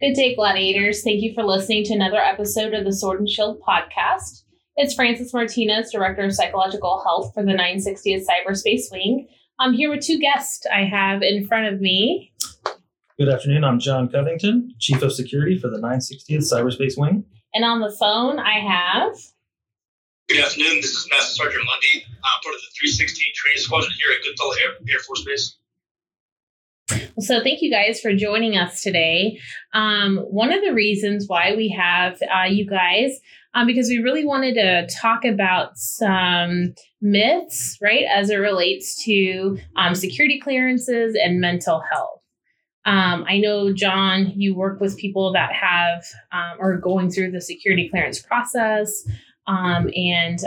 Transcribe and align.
Good 0.00 0.14
day, 0.14 0.34
gladiators. 0.34 1.02
Thank 1.02 1.20
you 1.20 1.34
for 1.34 1.44
listening 1.44 1.84
to 1.84 1.92
another 1.92 2.16
episode 2.16 2.72
of 2.72 2.86
the 2.86 2.92
Sword 2.94 3.18
and 3.20 3.28
Shield 3.28 3.60
podcast. 3.60 4.44
It's 4.76 4.94
Francis 4.94 5.34
Martinez, 5.34 5.92
Director 5.92 6.22
of 6.22 6.32
Psychological 6.32 7.02
Health 7.02 7.34
for 7.34 7.44
the 7.44 7.52
960th 7.52 8.24
Cyberspace 8.24 8.90
Wing. 8.90 9.28
I'm 9.58 9.74
here 9.74 9.90
with 9.90 10.00
two 10.00 10.18
guests 10.18 10.64
I 10.74 10.84
have 10.84 11.22
in 11.22 11.46
front 11.46 11.66
of 11.66 11.82
me. 11.82 12.32
Good 13.18 13.28
afternoon. 13.28 13.62
I'm 13.62 13.78
John 13.78 14.08
Covington, 14.08 14.74
Chief 14.78 15.02
of 15.02 15.12
Security 15.12 15.58
for 15.58 15.68
the 15.68 15.76
960th 15.76 16.50
Cyberspace 16.50 16.96
Wing. 16.96 17.26
And 17.52 17.66
on 17.66 17.82
the 17.82 17.94
phone, 18.00 18.38
I 18.38 18.58
have. 18.58 19.12
Good 20.30 20.40
afternoon. 20.40 20.76
This 20.76 20.92
is 20.92 21.08
Master 21.10 21.34
Sergeant 21.34 21.64
Mundy, 21.66 22.06
uh, 22.08 22.42
part 22.42 22.54
of 22.54 22.62
the 22.62 22.72
316 22.80 23.34
Training 23.34 23.60
Squadron 23.60 23.92
here 24.00 24.16
at 24.16 24.24
Goodfellow 24.24 24.54
Air, 24.64 24.70
Air 24.88 25.00
Force 25.00 25.24
Base. 25.26 25.58
So, 27.20 27.42
thank 27.42 27.60
you 27.60 27.70
guys 27.70 28.00
for 28.00 28.14
joining 28.14 28.56
us 28.56 28.82
today. 28.82 29.38
Um, 29.74 30.18
one 30.30 30.52
of 30.52 30.62
the 30.64 30.72
reasons 30.72 31.26
why 31.26 31.54
we 31.54 31.68
have 31.68 32.18
uh, 32.22 32.48
you 32.48 32.66
guys, 32.66 33.20
um, 33.52 33.66
because 33.66 33.88
we 33.88 33.98
really 33.98 34.24
wanted 34.24 34.54
to 34.54 34.88
talk 35.00 35.26
about 35.26 35.76
some 35.76 36.74
myths, 37.02 37.76
right, 37.82 38.04
as 38.10 38.30
it 38.30 38.36
relates 38.36 39.04
to 39.04 39.58
um, 39.76 39.94
security 39.94 40.40
clearances 40.40 41.14
and 41.22 41.40
mental 41.40 41.82
health. 41.92 42.20
Um, 42.86 43.26
I 43.28 43.38
know, 43.38 43.70
John, 43.70 44.32
you 44.34 44.54
work 44.54 44.80
with 44.80 44.96
people 44.96 45.32
that 45.34 45.52
have 45.52 46.04
um, 46.32 46.58
are 46.58 46.78
going 46.78 47.10
through 47.10 47.32
the 47.32 47.42
security 47.42 47.90
clearance 47.90 48.20
process, 48.20 49.06
um, 49.46 49.90
and 49.94 50.38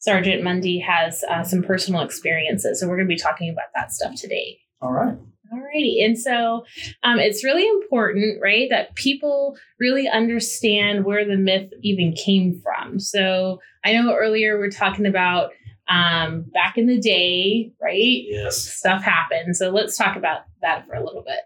Sergeant 0.00 0.42
Mundy 0.42 0.80
has 0.80 1.22
uh, 1.30 1.44
some 1.44 1.62
personal 1.62 2.00
experiences. 2.00 2.80
So, 2.80 2.88
we're 2.88 2.96
going 2.96 3.08
to 3.08 3.14
be 3.14 3.20
talking 3.20 3.48
about 3.48 3.66
that 3.76 3.92
stuff 3.92 4.16
today. 4.16 4.58
All 4.80 4.92
right. 4.92 5.16
Alrighty. 5.52 6.04
And 6.04 6.18
so 6.18 6.64
um, 7.02 7.18
it's 7.18 7.44
really 7.44 7.66
important, 7.66 8.40
right, 8.42 8.68
that 8.70 8.94
people 8.94 9.56
really 9.78 10.08
understand 10.08 11.04
where 11.04 11.24
the 11.24 11.36
myth 11.36 11.70
even 11.82 12.12
came 12.12 12.60
from. 12.60 12.98
So 12.98 13.60
I 13.84 13.92
know 13.92 14.14
earlier 14.14 14.58
we 14.58 14.66
are 14.66 14.70
talking 14.70 15.06
about 15.06 15.50
um, 15.88 16.44
back 16.52 16.76
in 16.76 16.86
the 16.86 16.98
day, 16.98 17.72
right? 17.80 18.24
Yes. 18.26 18.56
Stuff 18.56 19.02
happened. 19.02 19.56
So 19.56 19.70
let's 19.70 19.96
talk 19.96 20.16
about 20.16 20.40
that 20.62 20.86
for 20.86 20.94
a 20.94 21.04
little 21.04 21.22
bit. 21.22 21.40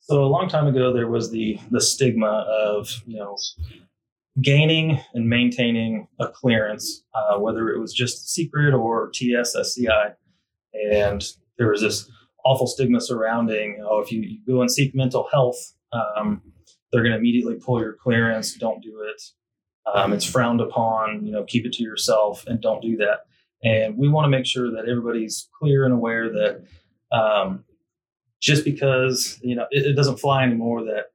So 0.00 0.22
a 0.22 0.26
long 0.26 0.48
time 0.48 0.68
ago, 0.68 0.92
there 0.92 1.08
was 1.08 1.32
the 1.32 1.58
the 1.72 1.80
stigma 1.80 2.46
of 2.48 2.88
you 3.06 3.16
know 3.16 3.36
gaining 4.40 5.00
and 5.14 5.28
maintaining 5.28 6.06
a 6.20 6.28
clearance, 6.28 7.02
uh, 7.14 7.38
whether 7.38 7.70
it 7.70 7.80
was 7.80 7.92
just 7.92 8.28
secret 8.28 8.72
or 8.72 9.10
TSSCI, 9.10 10.12
and 10.92 11.24
there 11.58 11.70
was 11.70 11.80
this 11.80 12.08
awful 12.46 12.66
stigma 12.66 13.00
surrounding 13.00 13.84
oh 13.88 14.00
if 14.00 14.12
you, 14.12 14.20
you 14.22 14.38
go 14.46 14.60
and 14.60 14.70
seek 14.70 14.94
mental 14.94 15.28
health 15.32 15.74
um, 15.92 16.42
they're 16.92 17.02
going 17.02 17.12
to 17.12 17.18
immediately 17.18 17.56
pull 17.56 17.80
your 17.80 17.92
clearance 17.92 18.54
don't 18.54 18.82
do 18.82 19.02
it. 19.02 19.22
Um, 19.92 20.12
it's 20.12 20.24
frowned 20.24 20.60
upon 20.60 21.24
you 21.24 21.32
know 21.32 21.44
keep 21.44 21.64
it 21.64 21.72
to 21.74 21.82
yourself 21.82 22.46
and 22.46 22.60
don't 22.60 22.82
do 22.82 22.96
that. 22.96 23.20
And 23.62 23.96
we 23.96 24.08
want 24.08 24.24
to 24.24 24.28
make 24.28 24.46
sure 24.46 24.70
that 24.70 24.88
everybody's 24.88 25.48
clear 25.58 25.84
and 25.84 25.94
aware 25.94 26.28
that 26.30 26.64
um, 27.12 27.64
just 28.40 28.64
because 28.64 29.38
you 29.42 29.54
know 29.54 29.66
it, 29.70 29.86
it, 29.86 29.94
doesn't 29.94 30.18
fly 30.18 30.42
anymore 30.42 30.84
that 30.84 31.06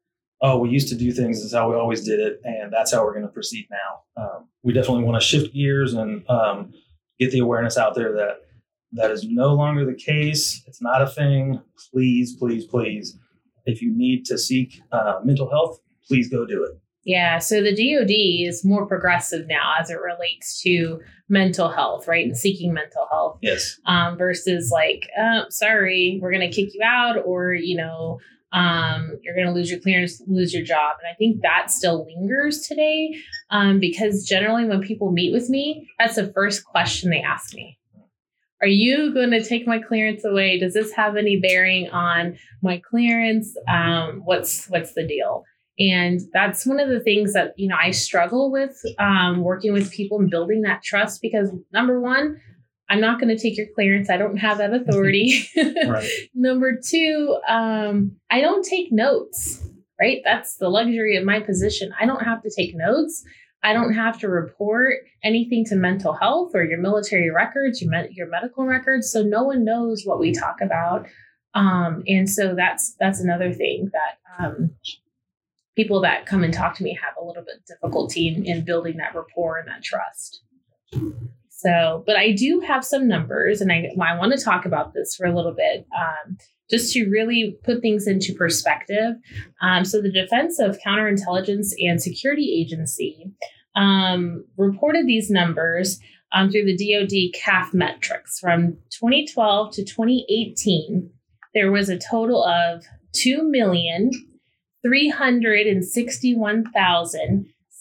oh 0.41 0.57
we 0.57 0.69
used 0.69 0.87
to 0.89 0.95
do 0.95 1.11
things 1.11 1.39
is 1.39 1.53
how 1.53 1.69
we 1.69 1.75
always 1.75 2.03
did 2.03 2.19
it 2.19 2.41
and 2.43 2.71
that's 2.71 2.93
how 2.93 3.03
we're 3.03 3.13
going 3.13 3.25
to 3.25 3.31
proceed 3.31 3.67
now. 3.69 4.23
Um, 4.23 4.47
we 4.63 4.73
definitely 4.73 5.03
want 5.03 5.21
to 5.21 5.27
shift 5.27 5.53
gears 5.53 5.93
and 5.93 6.27
um, 6.29 6.73
get 7.19 7.31
the 7.31 7.39
awareness 7.39 7.77
out 7.77 7.95
there 7.95 8.13
that 8.13 8.41
that 8.93 9.11
is 9.11 9.25
no 9.27 9.53
longer 9.53 9.85
the 9.85 9.93
case. 9.93 10.63
It's 10.67 10.81
not 10.81 11.01
a 11.01 11.07
thing. 11.07 11.61
Please, 11.91 12.35
please, 12.35 12.65
please. 12.65 13.17
If 13.65 13.81
you 13.81 13.95
need 13.95 14.25
to 14.25 14.37
seek 14.37 14.81
uh, 14.91 15.19
mental 15.23 15.49
health, 15.49 15.79
please 16.07 16.29
go 16.29 16.45
do 16.45 16.63
it. 16.63 16.77
Yeah, 17.03 17.39
so 17.39 17.63
the 17.63 17.71
DoD 17.71 18.11
is 18.47 18.63
more 18.63 18.85
progressive 18.85 19.47
now 19.47 19.73
as 19.79 19.89
it 19.89 19.97
relates 19.99 20.61
to 20.61 20.99
mental 21.29 21.69
health, 21.69 22.07
right, 22.07 22.25
and 22.25 22.37
seeking 22.37 22.73
mental 22.73 23.07
health. 23.09 23.39
Yes. 23.41 23.79
Um, 23.87 24.17
versus 24.17 24.69
like, 24.71 25.09
oh, 25.17 25.45
sorry, 25.49 26.19
we're 26.21 26.31
going 26.31 26.47
to 26.47 26.55
kick 26.55 26.75
you 26.75 26.81
out, 26.83 27.17
or 27.25 27.53
you 27.53 27.75
know, 27.75 28.19
um, 28.51 29.17
you're 29.23 29.33
going 29.33 29.47
to 29.47 29.53
lose 29.53 29.71
your 29.71 29.79
clearance, 29.79 30.21
lose 30.27 30.53
your 30.53 30.63
job. 30.63 30.97
And 31.01 31.11
I 31.11 31.15
think 31.15 31.41
that 31.41 31.71
still 31.71 32.05
lingers 32.05 32.67
today 32.67 33.15
um, 33.49 33.79
because 33.79 34.25
generally 34.25 34.65
when 34.65 34.81
people 34.81 35.11
meet 35.11 35.33
with 35.33 35.49
me, 35.49 35.89
that's 35.97 36.15
the 36.15 36.31
first 36.33 36.65
question 36.65 37.09
they 37.09 37.21
ask 37.21 37.55
me 37.55 37.79
are 38.61 38.67
you 38.67 39.13
going 39.13 39.31
to 39.31 39.43
take 39.43 39.65
my 39.65 39.79
clearance 39.79 40.23
away? 40.23 40.59
Does 40.59 40.73
this 40.73 40.91
have 40.93 41.17
any 41.17 41.39
bearing 41.39 41.89
on 41.89 42.37
my 42.61 42.81
clearance? 42.89 43.55
Um, 43.67 44.21
what's 44.23 44.67
what's 44.67 44.93
the 44.93 45.05
deal? 45.05 45.43
And 45.79 46.21
that's 46.31 46.65
one 46.65 46.79
of 46.79 46.89
the 46.89 46.99
things 46.99 47.33
that 47.33 47.53
you 47.57 47.67
know 47.67 47.77
I 47.81 47.91
struggle 47.91 48.51
with 48.51 48.79
um, 48.99 49.41
working 49.41 49.73
with 49.73 49.91
people 49.91 50.19
and 50.19 50.29
building 50.29 50.61
that 50.61 50.83
trust 50.83 51.21
because 51.21 51.49
number 51.73 51.99
one, 51.99 52.39
I'm 52.87 53.01
not 53.01 53.19
going 53.19 53.35
to 53.35 53.41
take 53.41 53.57
your 53.57 53.67
clearance. 53.73 54.09
I 54.09 54.17
don't 54.17 54.37
have 54.37 54.59
that 54.59 54.73
authority. 54.73 55.47
right. 55.87 56.09
number 56.35 56.79
two, 56.87 57.37
um, 57.47 58.17
I 58.29 58.41
don't 58.41 58.65
take 58.65 58.91
notes. 58.91 59.65
Right, 59.99 60.21
that's 60.23 60.57
the 60.57 60.67
luxury 60.67 61.15
of 61.15 61.23
my 61.23 61.41
position. 61.41 61.93
I 61.99 62.07
don't 62.07 62.23
have 62.23 62.41
to 62.41 62.51
take 62.55 62.75
notes. 62.75 63.23
I 63.63 63.73
don't 63.73 63.93
have 63.93 64.19
to 64.19 64.27
report 64.27 64.99
anything 65.23 65.65
to 65.65 65.75
mental 65.75 66.13
health 66.13 66.51
or 66.55 66.63
your 66.63 66.79
military 66.79 67.29
records, 67.29 67.81
your, 67.81 67.91
med- 67.91 68.13
your 68.13 68.27
medical 68.27 68.65
records. 68.65 69.11
So 69.11 69.21
no 69.21 69.43
one 69.43 69.63
knows 69.63 70.03
what 70.03 70.19
we 70.19 70.31
talk 70.31 70.61
about. 70.61 71.07
Um, 71.53 72.03
and 72.07 72.29
so 72.29 72.55
that's 72.55 72.95
that's 72.99 73.19
another 73.19 73.53
thing 73.53 73.91
that 73.93 74.43
um, 74.43 74.71
people 75.75 76.01
that 76.01 76.25
come 76.25 76.43
and 76.43 76.53
talk 76.53 76.75
to 76.75 76.83
me 76.83 76.97
have 77.01 77.13
a 77.21 77.25
little 77.25 77.43
bit 77.43 77.65
difficulty 77.67 78.29
in, 78.29 78.45
in 78.45 78.65
building 78.65 78.97
that 78.97 79.15
rapport 79.15 79.57
and 79.57 79.67
that 79.67 79.83
trust. 79.83 80.43
So, 81.61 82.03
but 82.07 82.15
I 82.15 82.31
do 82.31 82.59
have 82.61 82.83
some 82.83 83.07
numbers, 83.07 83.61
and 83.61 83.71
I, 83.71 83.89
I 84.01 84.17
want 84.17 84.31
to 84.33 84.43
talk 84.43 84.65
about 84.65 84.93
this 84.93 85.15
for 85.15 85.25
a 85.25 85.35
little 85.35 85.53
bit. 85.53 85.85
Um, 85.95 86.37
just 86.69 86.93
to 86.93 87.09
really 87.09 87.57
put 87.65 87.81
things 87.81 88.07
into 88.07 88.33
perspective. 88.33 89.15
Um, 89.61 89.83
so, 89.83 90.01
the 90.01 90.11
Defense 90.11 90.59
of 90.59 90.79
Counterintelligence 90.85 91.73
and 91.79 92.01
Security 92.01 92.61
Agency 92.61 93.31
um, 93.75 94.45
reported 94.57 95.05
these 95.05 95.29
numbers 95.29 95.99
um, 96.33 96.49
through 96.49 96.65
the 96.65 96.77
DoD 96.77 97.39
CAF 97.39 97.73
metrics 97.73 98.39
from 98.39 98.77
2012 98.91 99.73
to 99.73 99.83
2018. 99.83 101.09
There 101.53 101.71
was 101.71 101.89
a 101.89 101.99
total 101.99 102.43
of 102.43 102.83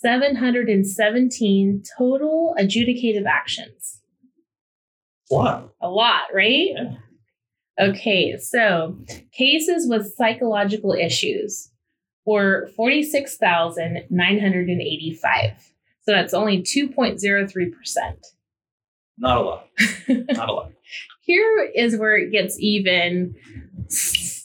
2,361,717 0.05 1.85
total 1.97 2.55
adjudicative 2.59 3.27
actions. 3.27 4.01
A 5.31 5.35
lot. 5.35 5.73
A 5.81 5.89
lot, 5.89 6.23
right? 6.35 6.71
Yeah. 6.75 6.95
Okay, 7.79 8.37
so 8.39 8.99
cases 9.33 9.89
with 9.89 10.13
psychological 10.15 10.93
issues 10.93 11.71
were 12.27 12.69
46,985. 12.77 15.73
So 16.03 16.13
that's 16.13 16.35
only 16.35 16.61
2.03%. 16.63 17.73
Not 19.19 19.37
a 19.37 19.41
lot. 19.41 19.69
Not 20.09 20.49
a 20.49 20.53
lot. 20.53 20.73
Here 21.23 21.71
is 21.75 21.97
where 21.97 22.17
it 22.17 22.31
gets 22.33 22.59
even 22.59 23.35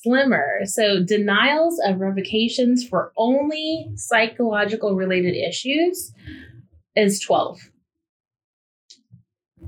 slimmer. 0.05 0.59
So 0.65 1.03
denials 1.03 1.79
of 1.85 1.99
revocations 1.99 2.87
for 2.87 3.11
only 3.17 3.89
psychological 3.95 4.95
related 4.95 5.35
issues 5.35 6.13
is 6.95 7.19
12 7.19 7.59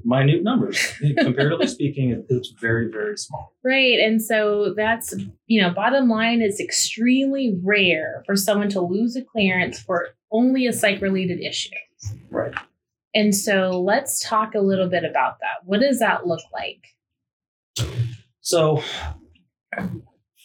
minute 0.06 0.44
numbers. 0.44 0.94
Comparatively 1.20 1.68
speaking, 1.78 2.24
it's 2.30 2.54
very, 2.62 2.90
very 2.90 3.18
small. 3.18 3.54
Right. 3.64 4.00
And 4.00 4.22
so 4.22 4.74
that's, 4.76 5.14
you 5.48 5.62
know, 5.62 5.72
bottom 5.72 6.08
line 6.08 6.42
is 6.42 6.60
extremely 6.60 7.58
rare 7.64 8.24
for 8.26 8.36
someone 8.36 8.70
to 8.70 8.82
lose 8.82 9.16
a 9.16 9.24
clearance 9.24 9.80
for 9.80 10.10
only 10.32 10.68
a 10.68 10.74
psych 10.74 11.02
related 11.02 11.42
issue. 11.42 11.72
Right. 12.30 12.54
And 13.14 13.36
so 13.36 13.82
let's 13.82 14.22
talk 14.28 14.54
a 14.56 14.60
little 14.60 14.88
bit 14.88 15.04
about 15.04 15.40
that. 15.40 15.66
What 15.66 15.82
does 15.82 16.00
that 16.00 16.28
look 16.28 16.42
like? 16.54 17.90
So, 18.42 18.82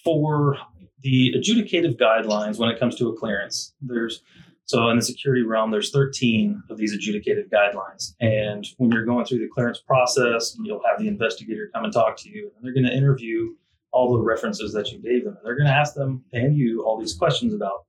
for 0.04 0.56
the 1.00 1.34
adjudicative 1.36 1.98
guidelines 1.98 2.58
when 2.58 2.68
it 2.68 2.78
comes 2.78 2.96
to 2.96 3.08
a 3.08 3.16
clearance, 3.16 3.74
there's 3.80 4.22
So 4.64 4.88
in 4.88 4.96
the 4.96 5.02
security 5.02 5.42
realm, 5.42 5.70
there's 5.70 5.90
13 5.90 6.62
of 6.70 6.78
these 6.78 6.96
adjudicative 6.96 7.50
guidelines. 7.50 8.14
And 8.20 8.66
when 8.78 8.90
you're 8.92 9.04
going 9.04 9.24
through 9.24 9.40
the 9.40 9.48
clearance 9.48 9.80
process, 9.80 10.56
you'll 10.62 10.82
have 10.88 11.00
the 11.00 11.08
investigator 11.08 11.68
come 11.74 11.84
and 11.84 11.92
talk 11.92 12.16
to 12.18 12.30
you, 12.30 12.50
and 12.54 12.64
they're 12.64 12.72
going 12.72 12.86
to 12.86 12.96
interview 12.96 13.54
all 13.90 14.12
the 14.12 14.22
references 14.22 14.72
that 14.72 14.90
you 14.90 14.98
gave 14.98 15.24
them. 15.24 15.36
And 15.36 15.44
they're 15.44 15.56
going 15.56 15.66
to 15.66 15.74
ask 15.74 15.94
them 15.94 16.24
and 16.32 16.56
you 16.56 16.82
all 16.84 16.98
these 16.98 17.14
questions 17.14 17.52
about 17.52 17.84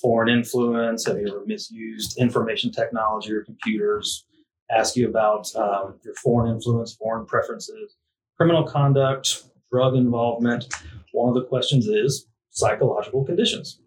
foreign 0.00 0.28
influence, 0.28 1.06
have 1.06 1.18
you 1.18 1.28
ever 1.28 1.44
misused 1.46 2.18
information 2.18 2.70
technology 2.70 3.32
or 3.32 3.42
computers, 3.42 4.24
ask 4.70 4.96
you 4.96 5.08
about 5.08 5.54
um, 5.56 5.98
your 6.04 6.14
foreign 6.14 6.52
influence, 6.52 6.94
foreign 6.94 7.26
preferences, 7.26 7.96
criminal 8.36 8.64
conduct, 8.64 9.44
drug 9.72 9.96
involvement. 9.96 10.72
One 11.12 11.28
of 11.28 11.34
the 11.34 11.44
questions 11.44 11.86
is 11.86 12.26
psychological 12.50 13.24
conditions. 13.24 13.80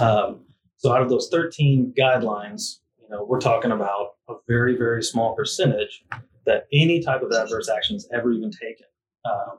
Um, 0.00 0.40
so 0.78 0.92
out 0.92 1.02
of 1.02 1.10
those 1.10 1.28
13 1.30 1.94
guidelines, 1.96 2.78
you 3.00 3.08
know, 3.10 3.24
we're 3.24 3.40
talking 3.40 3.72
about 3.72 4.14
a 4.28 4.34
very, 4.48 4.76
very 4.76 5.02
small 5.02 5.34
percentage 5.34 6.04
that 6.46 6.66
any 6.72 7.02
type 7.02 7.22
of 7.22 7.30
adverse 7.30 7.68
action 7.68 7.94
is 7.94 8.08
ever 8.12 8.32
even 8.32 8.50
taken. 8.50 8.86
Um, 9.24 9.58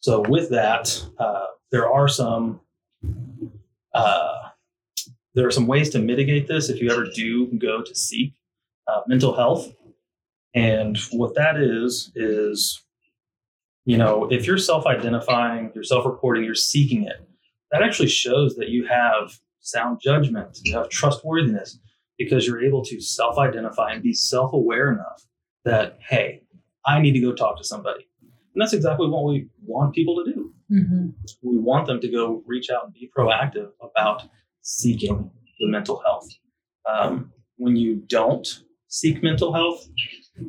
so 0.00 0.22
with 0.28 0.50
that, 0.50 1.02
uh, 1.18 1.46
there 1.72 1.90
are 1.90 2.08
some 2.08 2.60
uh, 3.94 4.34
there 5.34 5.46
are 5.46 5.50
some 5.50 5.66
ways 5.66 5.90
to 5.90 5.98
mitigate 5.98 6.46
this 6.46 6.68
if 6.68 6.80
you 6.80 6.90
ever 6.90 7.06
do 7.14 7.46
go 7.58 7.82
to 7.82 7.94
seek 7.94 8.34
uh, 8.86 9.00
mental 9.06 9.34
health. 9.34 9.72
And 10.54 10.96
what 11.10 11.34
that 11.34 11.56
is 11.56 12.12
is, 12.14 12.83
you 13.84 13.98
know, 13.98 14.26
if 14.30 14.46
you're 14.46 14.58
self-identifying, 14.58 15.72
you're 15.74 15.84
self-reporting, 15.84 16.44
you're 16.44 16.54
seeking 16.54 17.04
it, 17.04 17.28
that 17.70 17.82
actually 17.82 18.08
shows 18.08 18.56
that 18.56 18.68
you 18.68 18.86
have 18.86 19.38
sound 19.60 20.00
judgment, 20.00 20.58
you 20.62 20.76
have 20.76 20.88
trustworthiness, 20.88 21.78
because 22.18 22.46
you're 22.46 22.64
able 22.64 22.84
to 22.84 23.00
self 23.00 23.38
identify 23.38 23.92
and 23.92 24.02
be 24.02 24.12
self 24.12 24.52
aware 24.52 24.92
enough 24.92 25.26
that, 25.64 25.98
hey, 26.08 26.42
I 26.86 27.00
need 27.00 27.12
to 27.12 27.20
go 27.20 27.32
talk 27.32 27.58
to 27.58 27.64
somebody. 27.64 28.06
And 28.22 28.60
that's 28.60 28.72
exactly 28.72 29.08
what 29.08 29.24
we 29.24 29.48
want 29.64 29.94
people 29.94 30.22
to 30.24 30.32
do. 30.32 30.54
Mm-hmm. 30.70 31.08
We 31.42 31.58
want 31.58 31.86
them 31.86 32.00
to 32.00 32.08
go 32.08 32.42
reach 32.46 32.70
out 32.70 32.84
and 32.84 32.92
be 32.92 33.10
proactive 33.16 33.70
about 33.82 34.22
seeking 34.62 35.30
the 35.58 35.66
mental 35.66 36.00
health. 36.04 36.28
Um, 36.88 37.32
when 37.56 37.76
you 37.76 37.96
don't 38.06 38.46
seek 38.88 39.22
mental 39.22 39.52
health, 39.52 39.88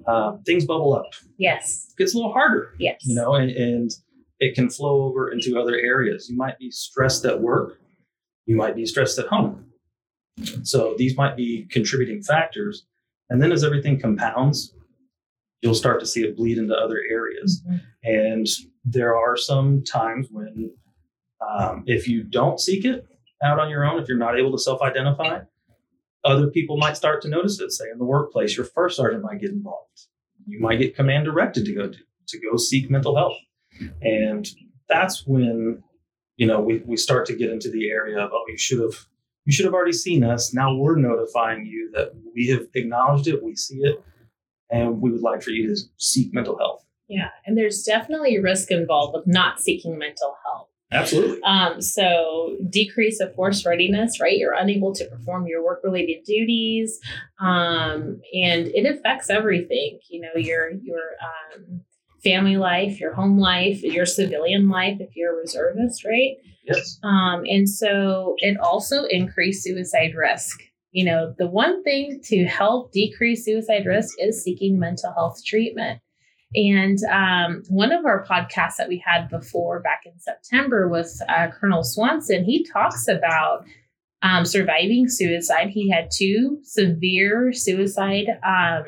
uh, 0.08 0.38
things 0.46 0.66
bubble 0.66 0.94
up. 0.94 1.14
Yes. 1.38 1.88
It 1.92 1.98
gets 1.98 2.14
a 2.14 2.18
little 2.18 2.34
harder. 2.34 2.74
Yes. 2.80 3.02
You 3.04 3.16
know, 3.16 3.36
and, 3.36 3.52
and 3.52 3.92
it 4.40 4.56
can 4.56 4.70
flow 4.70 5.04
over 5.04 5.32
into 5.32 5.60
other 5.60 5.76
areas. 5.76 6.30
You 6.30 6.38
might 6.38 6.60
be 6.60 6.72
stressed 6.72 7.26
at 7.26 7.40
work 7.42 7.80
you 8.46 8.56
might 8.56 8.76
be 8.76 8.86
stressed 8.86 9.18
at 9.20 9.28
home. 9.28 9.66
So 10.64 10.96
these 10.98 11.18
might 11.18 11.36
be 11.36 11.66
contributing 11.72 12.22
factors. 12.22 12.86
And 13.30 13.42
then 13.42 13.52
as 13.52 13.64
everything 13.64 14.00
compounds, 14.00 14.74
you'll 15.62 15.76
start 15.76 16.00
to 16.02 16.06
see 16.06 16.24
it 16.24 16.38
bleed 16.38 16.58
into 16.58 16.76
other 16.76 17.02
areas. 17.10 17.64
Mm-hmm. 17.68 17.78
And 18.04 18.48
there 18.84 19.16
are 19.16 19.36
some 19.36 19.84
times 19.84 20.28
when, 20.30 20.72
um, 21.42 21.84
if 21.88 22.08
you 22.08 22.24
don't 22.24 22.60
seek 22.60 22.86
it 22.86 23.08
out 23.44 23.60
on 23.60 23.70
your 23.70 23.86
own, 23.86 24.00
if 24.00 24.08
you're 24.08 24.18
not 24.18 24.38
able 24.38 24.52
to 24.52 24.60
self 24.60 24.82
identify, 24.82 25.40
other 26.26 26.48
people 26.48 26.78
might 26.78 26.98
start 26.98 27.22
to 27.22 27.30
notice 27.30 27.60
it. 27.60 27.72
Say 27.72 27.86
in 27.92 27.98
the 27.98 28.06
workplace, 28.06 28.58
your 28.58 28.66
first 28.66 28.98
sergeant 28.98 29.24
might 29.24 29.40
get 29.40 29.52
involved. 29.52 30.08
You 30.48 30.60
might 30.60 30.80
get 30.80 30.96
command 30.96 31.26
directed 31.26 31.66
to 31.66 31.74
go 31.74 31.90
to, 31.90 31.98
to 32.28 32.40
go 32.40 32.58
seek 32.58 32.90
mental 32.90 33.16
health. 33.16 33.38
And 34.02 34.48
that's 34.88 35.26
when 35.26 35.84
you 36.38 36.48
know, 36.48 36.60
we, 36.60 36.80
we 36.86 36.98
start 36.98 37.26
to 37.28 37.36
get 37.36 37.50
into 37.50 37.70
the 37.70 37.90
area 37.90 38.20
of, 38.20 38.32
oh, 38.34 38.44
you 38.48 38.58
should 38.58 38.80
have 38.80 39.06
you 39.46 39.54
should 39.54 39.66
have 39.66 39.76
already 39.76 39.94
seen 39.94 40.24
us. 40.24 40.54
Now 40.54 40.76
we're 40.76 40.96
notifying 40.96 41.68
you 41.68 41.92
that 41.94 42.14
we 42.34 42.48
have 42.48 42.66
acknowledged 42.74 43.28
it, 43.28 43.44
we 43.44 43.56
see 43.56 43.78
it, 43.78 44.04
and 44.72 45.00
we 45.00 45.12
would 45.12 45.22
like 45.22 45.44
for 45.44 45.52
you 45.52 45.68
to 45.68 45.80
seek 45.98 46.34
mental 46.34 46.58
health. 46.58 46.84
Yeah, 47.08 47.30
and 47.46 47.56
there's 47.56 47.84
definitely 47.84 48.40
risk 48.40 48.72
involved 48.72 49.14
with 49.16 49.28
not 49.28 49.60
seeking 49.60 50.00
mental 50.00 50.36
health. 50.44 50.45
Absolutely. 50.96 51.42
Um, 51.44 51.82
so 51.82 52.56
decrease 52.70 53.20
of 53.20 53.34
force 53.36 53.66
readiness, 53.66 54.20
right? 54.20 54.38
You're 54.38 54.54
unable 54.54 54.94
to 54.96 55.06
perform 55.06 55.48
your 55.48 55.64
work 55.64 55.82
related 55.84 56.24
duties, 56.26 57.00
um, 57.40 58.22
and 58.34 58.68
it 58.74 58.86
affects 58.86 59.30
everything. 59.30 60.00
You 60.10 60.22
know, 60.22 60.36
your 60.36 60.72
your 60.72 61.02
um, 61.22 61.82
family 62.24 62.58
life, 62.58 63.00
your 63.00 63.14
home 63.14 63.38
life, 63.40 63.84
your 63.84 64.06
civilian 64.06 64.68
life 64.68 64.98
if 65.00 65.16
you're 65.16 65.34
a 65.34 65.38
reservist, 65.38 66.04
right? 66.04 66.38
Yes. 66.66 67.00
Um, 67.04 67.44
and 67.46 67.70
so 67.70 68.36
it 68.40 68.58
also 68.60 69.04
increased 69.06 69.64
suicide 69.64 70.16
risk. 70.16 70.60
You 70.92 71.06
know, 71.06 71.36
the 71.38 71.48
one 71.48 71.84
thing 71.84 72.22
to 72.26 72.46
help 72.46 72.92
decrease 72.92 73.46
suicide 73.46 73.86
risk 73.86 74.16
is 74.18 74.44
seeking 74.44 74.80
mental 74.80 75.14
health 75.14 75.44
treatment. 75.46 76.00
And 76.56 76.98
um, 77.12 77.64
one 77.70 77.92
of 77.92 78.06
our 78.06 78.26
podcasts 78.26 78.78
that 78.78 78.88
we 78.88 79.04
had 79.06 79.30
before 79.30 79.82
back 79.82 80.04
in 80.06 80.18
September 80.20 80.88
with 80.88 81.20
uh, 81.28 81.48
Colonel 81.60 81.84
Swanson, 81.84 82.46
he 82.46 82.64
talks 82.64 83.08
about 83.08 83.66
um, 84.22 84.46
surviving 84.46 85.10
suicide. 85.10 85.70
He 85.70 85.90
had 85.90 86.10
two 86.12 86.60
severe 86.64 87.52
suicide 87.54 88.28
um, 88.46 88.86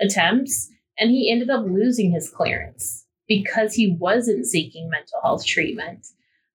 attempts 0.00 0.68
and 0.98 1.10
he 1.10 1.30
ended 1.30 1.50
up 1.50 1.64
losing 1.66 2.10
his 2.10 2.28
clearance 2.28 3.06
because 3.28 3.74
he 3.74 3.96
wasn't 3.98 4.46
seeking 4.46 4.88
mental 4.88 5.20
health 5.22 5.44
treatment. 5.46 6.06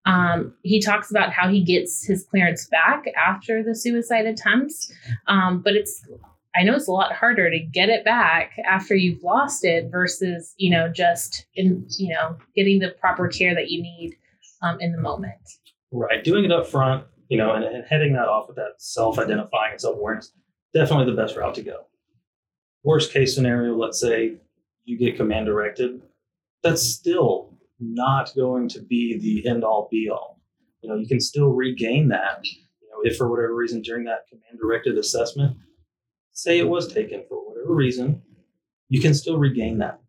Um, 0.06 0.54
he 0.62 0.80
talks 0.80 1.10
about 1.10 1.32
how 1.32 1.48
he 1.48 1.62
gets 1.62 2.04
his 2.04 2.24
clearance 2.24 2.66
back 2.66 3.04
after 3.16 3.62
the 3.62 3.74
suicide 3.74 4.26
attempts, 4.26 4.92
um, 5.26 5.60
but 5.62 5.74
it's 5.74 6.02
I 6.56 6.64
know 6.64 6.74
it's 6.74 6.88
a 6.88 6.92
lot 6.92 7.12
harder 7.12 7.48
to 7.48 7.58
get 7.58 7.88
it 7.88 8.04
back 8.04 8.52
after 8.68 8.96
you've 8.96 9.22
lost 9.22 9.64
it 9.64 9.90
versus 9.90 10.54
you 10.56 10.70
know 10.70 10.88
just 10.88 11.46
in 11.54 11.86
you 11.98 12.08
know 12.08 12.36
getting 12.56 12.78
the 12.80 12.90
proper 13.00 13.28
care 13.28 13.54
that 13.54 13.70
you 13.70 13.82
need 13.82 14.16
um, 14.62 14.78
in 14.80 14.92
the 14.92 15.00
moment. 15.00 15.36
Right, 15.92 16.22
doing 16.22 16.44
it 16.44 16.52
up 16.52 16.66
front, 16.66 17.04
you 17.28 17.36
know, 17.36 17.54
and, 17.54 17.64
and 17.64 17.84
heading 17.88 18.12
that 18.12 18.28
off 18.28 18.46
with 18.46 18.56
that 18.56 18.74
self-identifying 18.78 19.72
and 19.72 19.80
self-awareness, 19.80 20.32
definitely 20.72 21.06
the 21.06 21.20
best 21.20 21.36
route 21.36 21.54
to 21.56 21.62
go 21.62 21.86
worst 22.82 23.12
case 23.12 23.34
scenario, 23.34 23.76
let's 23.76 24.00
say 24.00 24.36
you 24.84 24.98
get 24.98 25.16
command 25.16 25.46
directed, 25.46 26.00
that's 26.62 26.82
still 26.82 27.54
not 27.78 28.32
going 28.34 28.68
to 28.68 28.80
be 28.82 29.18
the 29.18 29.48
end 29.48 29.64
all 29.64 29.88
be 29.90 30.08
all. 30.10 30.40
You 30.82 30.90
know, 30.90 30.96
you 30.96 31.06
can 31.06 31.20
still 31.20 31.48
regain 31.48 32.08
that. 32.08 32.40
You 32.44 32.88
know, 32.88 32.98
if 33.02 33.16
for 33.16 33.30
whatever 33.30 33.54
reason 33.54 33.82
during 33.82 34.04
that 34.04 34.26
command 34.28 34.58
directed 34.60 34.98
assessment, 34.98 35.56
say 36.40 36.58
it 36.58 36.68
was 36.68 36.92
taken 36.92 37.22
for 37.28 37.36
whatever 37.36 37.74
reason, 37.74 38.22
you 38.88 39.00
can 39.00 39.12
still 39.12 39.38
regain 39.38 39.78
that. 39.78 40.00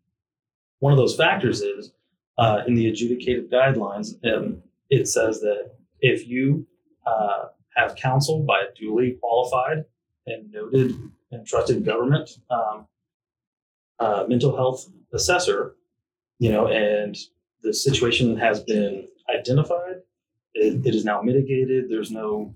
One 0.78 0.92
of 0.92 0.98
those 0.98 1.16
factors 1.16 1.60
is 1.60 1.92
uh, 2.38 2.62
in 2.66 2.74
the 2.74 2.88
adjudicated 2.88 3.50
guidelines, 3.50 4.14
um, 4.24 4.62
it 4.88 5.08
says 5.08 5.40
that 5.40 5.74
if 6.00 6.26
you 6.26 6.66
uh, 7.06 7.44
have 7.76 7.96
counsel 7.96 8.42
by 8.42 8.60
a 8.60 8.74
duly 8.74 9.18
qualified 9.20 9.84
and 10.26 10.50
noted 10.50 10.94
and 11.30 11.46
trusted 11.46 11.84
government 11.84 12.30
um, 12.50 12.86
uh, 14.00 14.24
mental 14.26 14.56
health 14.56 14.88
assessor, 15.12 15.76
you 16.38 16.50
know, 16.50 16.66
and 16.66 17.16
the 17.62 17.74
situation 17.74 18.36
has 18.36 18.60
been 18.60 19.06
identified. 19.34 19.96
It, 20.54 20.84
it 20.86 20.94
is 20.94 21.04
now 21.04 21.20
mitigated. 21.22 21.90
There's 21.90 22.10
no 22.10 22.54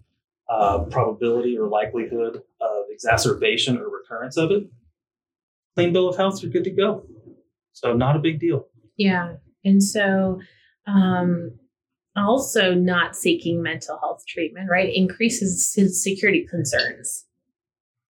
uh, 0.49 0.81
probability 0.91 1.59
or 1.59 1.69
likelihood 1.69 2.43
of 2.61 2.85
exacerbation 2.91 3.79
or 3.79 3.89
recurrence 3.89 4.37
of 4.37 4.51
it. 4.51 4.65
Clean 5.75 5.93
bill 5.93 6.09
of 6.09 6.17
health, 6.17 6.43
you're 6.43 6.53
good 6.53 6.65
to 6.65 6.71
go. 6.71 7.05
So 7.73 7.93
not 7.95 8.17
a 8.17 8.21
big 8.21 8.41
deal. 8.41 8.69
Yeah, 8.97 9.35
and 9.65 9.83
so 9.83 10.41
um, 10.87 11.59
also 12.17 12.73
not 12.75 13.15
seeking 13.15 13.63
mental 13.63 13.99
health 13.99 14.25
treatment, 14.27 14.71
right, 14.71 14.91
increases 14.95 15.71
security 16.03 16.47
concerns 16.49 17.27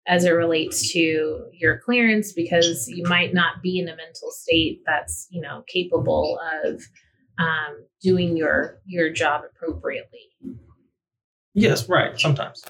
as 0.06 0.24
it 0.24 0.30
relates 0.30 0.92
to 0.92 1.44
your 1.52 1.78
clearance 1.78 2.32
because 2.32 2.88
you 2.88 3.04
might 3.04 3.32
not 3.32 3.62
be 3.62 3.78
in 3.78 3.88
a 3.88 3.96
mental 3.96 4.30
state 4.32 4.80
that's 4.84 5.28
you 5.30 5.40
know 5.40 5.62
capable 5.68 6.40
of 6.64 6.82
um, 7.38 7.84
doing 8.02 8.36
your 8.36 8.80
your 8.84 9.10
job 9.10 9.42
appropriately 9.44 10.30
yes 11.54 11.88
right 11.88 12.18
sometimes 12.18 12.64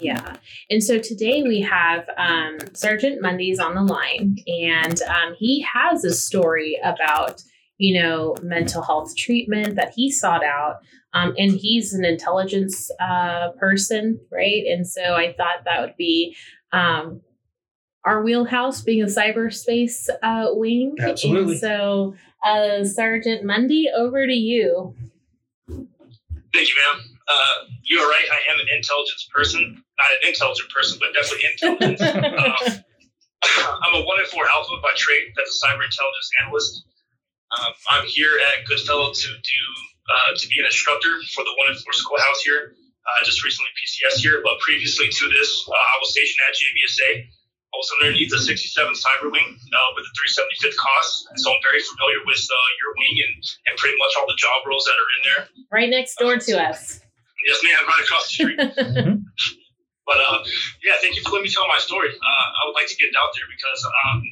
yeah 0.00 0.36
and 0.70 0.82
so 0.82 0.98
today 0.98 1.42
we 1.42 1.60
have 1.60 2.08
um, 2.16 2.58
sergeant 2.74 3.20
mundy's 3.22 3.58
on 3.58 3.74
the 3.74 3.82
line 3.82 4.36
and 4.46 5.00
um, 5.02 5.34
he 5.38 5.62
has 5.62 6.04
a 6.04 6.12
story 6.12 6.78
about 6.84 7.42
you 7.78 8.00
know 8.00 8.34
mental 8.42 8.82
health 8.82 9.16
treatment 9.16 9.76
that 9.76 9.92
he 9.94 10.10
sought 10.10 10.44
out 10.44 10.76
um, 11.14 11.34
and 11.38 11.52
he's 11.52 11.94
an 11.94 12.04
intelligence 12.04 12.90
uh, 13.00 13.50
person 13.58 14.20
right 14.30 14.64
and 14.66 14.86
so 14.86 15.14
i 15.14 15.32
thought 15.36 15.64
that 15.64 15.80
would 15.80 15.96
be 15.96 16.36
um, 16.72 17.20
our 18.06 18.22
wheelhouse 18.22 18.82
being 18.82 19.02
a 19.02 19.06
cyberspace 19.06 20.08
uh, 20.22 20.46
wing. 20.52 20.94
Absolutely. 21.00 21.54
And 21.54 21.60
so, 21.60 22.14
uh, 22.44 22.84
Sergeant 22.84 23.44
Mundy, 23.44 23.88
over 23.94 24.26
to 24.26 24.32
you. 24.32 24.94
Thank 25.68 25.88
you, 26.68 26.74
ma'am. 26.94 27.15
Uh, 27.26 27.66
you're 27.82 28.06
right. 28.06 28.28
I 28.30 28.40
am 28.54 28.60
an 28.60 28.70
intelligence 28.74 29.28
person. 29.34 29.82
Not 29.98 30.08
an 30.22 30.28
intelligent 30.30 30.70
person, 30.70 30.98
but 31.02 31.10
definitely 31.10 31.46
intelligent. 31.50 31.98
um, 32.38 32.84
I'm 33.82 33.94
a 33.98 34.02
one 34.06 34.18
N 34.18 34.26
four 34.30 34.46
alpha 34.46 34.78
by 34.82 34.94
trade. 34.96 35.34
That's 35.36 35.50
a 35.54 35.58
cyber 35.66 35.84
intelligence 35.84 36.30
analyst. 36.42 36.84
Um, 37.54 37.72
I'm 37.90 38.06
here 38.06 38.34
at 38.52 38.66
Goodfellow 38.66 39.12
to 39.12 39.28
do 39.28 39.62
uh, 40.10 40.30
to 40.34 40.44
be 40.48 40.58
an 40.58 40.66
instructor 40.66 41.10
for 41.34 41.42
the 41.42 41.54
one 41.58 41.70
in 41.70 41.76
four 41.78 41.92
schoolhouse 41.92 42.40
here. 42.42 42.74
Uh, 43.06 43.22
just 43.22 43.44
recently 43.44 43.70
PCS 43.78 44.18
here, 44.18 44.42
but 44.42 44.58
previously 44.58 45.06
to 45.06 45.24
this, 45.30 45.50
uh, 45.70 45.70
I 45.70 45.96
was 46.02 46.10
stationed 46.10 46.42
at 46.42 46.58
JBSA. 46.58 47.10
I 47.22 47.74
was 47.78 47.90
underneath 48.02 48.30
the 48.30 48.38
67 48.38 48.66
Cyber 48.94 49.30
Wing 49.30 49.46
uh, 49.46 49.90
with 49.94 50.02
the 50.02 50.12
375th 50.18 50.74
COS, 50.74 51.26
so 51.36 51.52
I'm 51.54 51.62
very 51.62 51.78
familiar 51.82 52.18
with 52.26 52.42
uh, 52.42 52.70
your 52.82 52.90
wing 52.98 53.14
and, 53.30 53.44
and 53.66 53.78
pretty 53.78 53.94
much 53.98 54.10
all 54.18 54.26
the 54.26 54.34
job 54.34 54.66
roles 54.66 54.84
that 54.86 54.96
are 54.98 55.10
in 55.14 55.22
there. 55.22 55.66
Right 55.70 55.90
next 55.90 56.16
door 56.18 56.38
to 56.38 56.52
us. 56.58 57.00
Yes, 57.46 57.62
ma'am, 57.62 57.86
right 57.86 58.02
across 58.02 58.26
the 58.26 58.34
street. 58.34 58.58
But 60.06 60.22
uh, 60.22 60.38
yeah, 60.86 60.94
thank 61.02 61.18
you 61.18 61.22
for 61.26 61.34
letting 61.34 61.50
me 61.50 61.52
tell 61.52 61.66
my 61.66 61.82
story. 61.82 62.14
Uh, 62.14 62.46
I 62.54 62.60
would 62.70 62.78
like 62.78 62.86
to 62.86 62.94
get 62.94 63.10
it 63.10 63.18
out 63.18 63.34
there 63.34 63.50
because 63.50 63.82
um, 63.82 64.22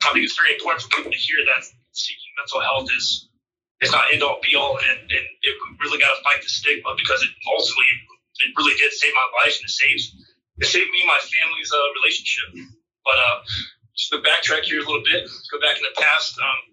I 0.00 0.16
think 0.16 0.24
it's 0.24 0.32
very 0.32 0.56
important 0.56 0.80
for 0.80 0.88
people 0.96 1.12
to 1.12 1.20
hear 1.20 1.44
that 1.44 1.60
seeking 1.92 2.32
mental 2.40 2.64
health 2.64 2.88
is 2.88 3.28
it's 3.84 3.92
not 3.92 4.08
end 4.08 4.24
all 4.24 4.40
be 4.40 4.56
all, 4.56 4.80
and, 4.80 5.04
and 5.04 5.24
it, 5.44 5.54
we 5.60 5.66
really 5.84 6.00
got 6.00 6.08
to 6.16 6.20
fight 6.24 6.40
the 6.40 6.48
stigma 6.48 6.96
because 6.96 7.20
it 7.20 7.28
ultimately 7.44 7.84
it 8.48 8.56
really 8.56 8.72
did 8.80 8.96
save 8.96 9.12
my 9.12 9.28
life 9.44 9.60
and 9.60 9.68
it 9.68 9.76
saved 9.76 10.04
it 10.64 10.68
saved 10.72 10.88
me 10.88 11.04
and 11.04 11.10
my 11.12 11.20
family's 11.20 11.68
uh, 11.68 11.88
relationship. 12.00 12.48
But 13.04 13.20
uh, 13.20 13.36
just 13.92 14.08
to 14.08 14.24
backtrack 14.24 14.64
here 14.64 14.80
a 14.80 14.86
little 14.88 15.04
bit, 15.04 15.28
go 15.52 15.60
back 15.60 15.76
in 15.76 15.84
the 15.84 15.92
past. 16.00 16.40
Um, 16.40 16.72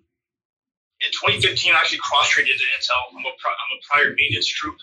in 1.02 1.10
2015, 1.12 1.74
I 1.74 1.82
actually 1.82 1.98
cross-trained 1.98 2.48
into 2.48 2.62
Intel. 2.78 3.02
I'm 3.10 3.26
a, 3.26 3.34
pri- 3.42 3.58
I'm 3.58 3.72
a 3.74 3.80
prior 3.90 4.14
maintenance 4.14 4.46
troop. 4.48 4.78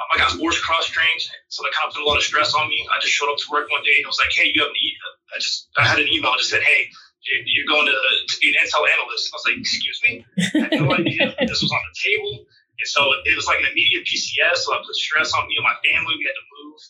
Um, 0.00 0.06
I 0.14 0.16
got 0.16 0.32
force 0.40 0.56
cross-trained, 0.64 1.20
so 1.52 1.60
that 1.62 1.72
kind 1.76 1.84
of 1.88 1.92
put 1.92 2.00
a 2.00 2.08
lot 2.08 2.16
of 2.16 2.24
stress 2.24 2.54
on 2.56 2.68
me. 2.72 2.80
I 2.88 2.96
just 3.04 3.12
showed 3.12 3.28
up 3.28 3.36
to 3.36 3.48
work 3.52 3.68
one 3.68 3.84
day 3.84 4.00
and 4.00 4.06
I 4.06 4.08
was 4.08 4.16
like, 4.16 4.32
"Hey, 4.32 4.48
you 4.48 4.64
have 4.64 4.72
an 4.72 4.80
e-? 4.80 4.96
I 5.28 5.36
just 5.38 5.68
I 5.76 5.84
had 5.84 5.98
an 6.00 6.08
email 6.08 6.32
that 6.32 6.40
just 6.40 6.48
said, 6.48 6.64
"Hey, 6.64 6.88
you- 7.28 7.44
you're 7.44 7.68
going 7.68 7.84
to, 7.84 7.92
to 7.92 8.34
be 8.40 8.48
an 8.48 8.56
Intel 8.64 8.88
analyst." 8.88 9.28
I 9.28 9.36
was 9.36 9.44
like, 9.44 9.58
"Excuse 9.60 10.00
me." 10.08 10.24
I 10.56 10.72
had 10.72 10.80
no 10.80 10.88
idea 10.98 11.36
this 11.44 11.60
was 11.60 11.68
on 11.68 11.82
the 11.84 11.94
table, 12.00 12.48
and 12.80 12.88
so 12.88 13.12
it 13.28 13.36
was 13.36 13.44
like 13.44 13.60
an 13.60 13.68
immediate 13.68 14.08
PCS. 14.08 14.64
So 14.64 14.72
I 14.72 14.80
put 14.80 14.96
stress 14.96 15.36
on 15.36 15.44
me 15.52 15.60
and 15.60 15.66
my 15.68 15.76
family. 15.84 16.16
We 16.16 16.24
had 16.24 16.32
to 16.40 16.46
move. 16.64 16.80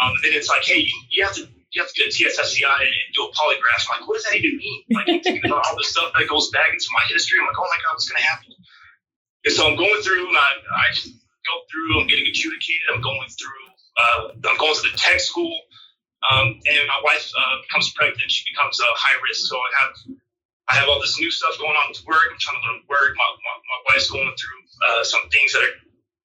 Um, 0.00 0.10
and 0.16 0.22
then 0.24 0.32
it's 0.32 0.48
like, 0.48 0.64
"Hey, 0.64 0.88
you, 0.88 0.96
you 1.12 1.20
have 1.28 1.36
to." 1.36 1.44
You 1.74 1.82
have 1.82 1.90
to 1.90 1.98
get 1.98 2.06
a 2.06 2.14
TSSCI 2.14 2.86
and 2.86 2.94
do 3.18 3.26
a 3.26 3.32
polygraph. 3.34 3.82
I'm 3.90 3.98
like, 3.98 4.06
what 4.06 4.14
does 4.14 4.22
that 4.30 4.36
even 4.38 4.58
mean? 4.62 4.84
Like, 4.94 5.08
I'm 5.10 5.18
thinking 5.26 5.50
about 5.50 5.66
all 5.66 5.74
the 5.74 5.82
stuff 5.82 6.12
that 6.14 6.28
goes 6.30 6.46
back 6.54 6.70
into 6.70 6.86
my 6.94 7.02
history. 7.10 7.40
I'm 7.42 7.48
like, 7.50 7.58
oh 7.58 7.66
my 7.66 7.74
God, 7.82 7.98
what's 7.98 8.06
going 8.08 8.22
to 8.22 8.28
happen? 8.30 8.54
And 9.44 9.52
so 9.52 9.66
I'm 9.66 9.74
going 9.74 10.00
through, 10.06 10.28
and 10.28 10.36
I, 10.38 10.50
I 10.70 10.86
go 11.44 11.56
through. 11.70 12.00
I'm 12.00 12.08
getting 12.08 12.26
adjudicated. 12.26 12.84
I'm 12.92 13.00
going 13.00 13.28
through. 13.28 13.64
Uh, 13.94 14.20
I'm 14.34 14.58
going 14.58 14.74
to 14.74 14.84
the 14.90 14.96
tech 14.98 15.20
school, 15.20 15.54
um, 16.26 16.58
and 16.66 16.82
my 16.90 17.00
wife 17.04 17.30
uh, 17.36 17.62
becomes 17.62 17.92
pregnant. 17.94 18.26
She 18.26 18.42
becomes 18.50 18.80
uh, 18.80 18.90
high 18.96 19.14
risk. 19.22 19.46
So 19.46 19.56
I 19.56 19.70
have 19.80 19.92
I 20.68 20.72
have 20.80 20.88
all 20.88 21.00
this 21.00 21.20
new 21.20 21.30
stuff 21.30 21.58
going 21.58 21.76
on 21.76 21.92
with 21.92 22.02
work. 22.08 22.26
I'm 22.32 22.40
trying 22.40 22.58
to 22.58 22.64
learn 22.64 22.80
work. 22.88 23.12
My, 23.14 23.28
my, 23.28 23.54
my 23.60 23.78
wife's 23.92 24.10
going 24.10 24.32
through 24.34 24.60
uh, 24.82 25.04
some 25.04 25.22
things 25.30 25.52
that 25.52 25.62
are 25.62 25.76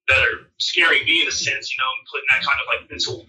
that 0.10 0.20
are 0.26 0.38
scaring 0.58 1.06
me 1.06 1.22
in 1.22 1.28
a 1.28 1.36
sense. 1.36 1.70
You 1.70 1.78
know, 1.78 1.92
putting 2.10 2.30
that 2.34 2.42
kind 2.42 2.58
of 2.58 2.66
like 2.72 2.82
mental 2.90 3.28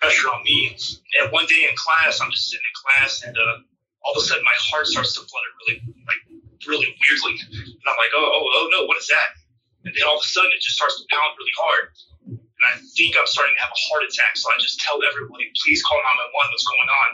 pressure 0.00 0.28
on 0.32 0.42
me. 0.44 0.76
And 1.20 1.32
one 1.32 1.46
day 1.46 1.66
in 1.68 1.74
class, 1.76 2.20
I'm 2.22 2.30
just 2.30 2.48
sitting 2.48 2.64
in 2.64 2.76
class, 2.78 3.22
and 3.26 3.36
uh, 3.36 3.60
all 4.04 4.16
of 4.16 4.22
a 4.22 4.24
sudden 4.24 4.44
my 4.44 4.58
heart 4.70 4.86
starts 4.86 5.12
to 5.14 5.20
flutter 5.20 5.52
really 5.64 5.76
like 6.08 6.22
really 6.66 6.88
weirdly, 6.88 7.36
and 7.52 7.84
I'm 7.84 7.98
like, 8.00 8.12
oh, 8.16 8.24
oh, 8.24 8.44
oh 8.48 8.68
no, 8.72 8.86
what 8.86 8.96
is 8.96 9.08
that? 9.08 9.43
And 9.84 9.92
then 9.92 10.04
all 10.08 10.16
of 10.16 10.24
a 10.24 10.28
sudden 10.28 10.50
it 10.52 10.64
just 10.64 10.76
starts 10.76 10.96
to 10.96 11.04
pound 11.12 11.36
really 11.36 11.56
hard. 11.56 11.84
And 12.24 12.64
I 12.64 12.80
think 12.96 13.16
I'm 13.16 13.28
starting 13.28 13.52
to 13.56 13.62
have 13.62 13.72
a 13.72 13.80
heart 13.88 14.04
attack. 14.08 14.36
So 14.40 14.48
I 14.48 14.56
just 14.60 14.80
tell 14.80 14.96
everybody, 15.04 15.52
please 15.60 15.84
call 15.84 16.00
911. 16.00 16.52
What's 16.52 16.64
going 16.64 16.90
on? 16.90 17.10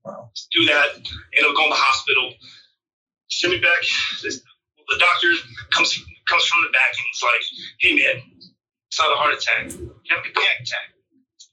Wow. 0.00 0.20
Do 0.52 0.60
that. 0.72 0.96
End 1.36 1.44
up 1.44 1.52
going 1.52 1.68
to 1.68 1.76
the 1.76 1.82
hospital. 1.84 2.32
Send 3.28 3.52
me 3.52 3.60
back. 3.60 3.84
This, 4.24 4.40
the 4.88 4.98
doctor 4.98 5.30
comes 5.70 5.92
comes 6.26 6.44
from 6.46 6.62
the 6.62 6.72
back 6.72 6.94
and 6.94 7.04
he's 7.10 7.22
like, 7.22 7.44
hey 7.78 7.92
man, 7.94 8.22
it's 8.88 8.98
not 8.98 9.12
a 9.12 9.18
heart 9.18 9.34
attack. 9.34 9.70
You 9.76 10.10
have 10.14 10.24
a 10.24 10.32
panic 10.34 10.66
attack. 10.66 10.86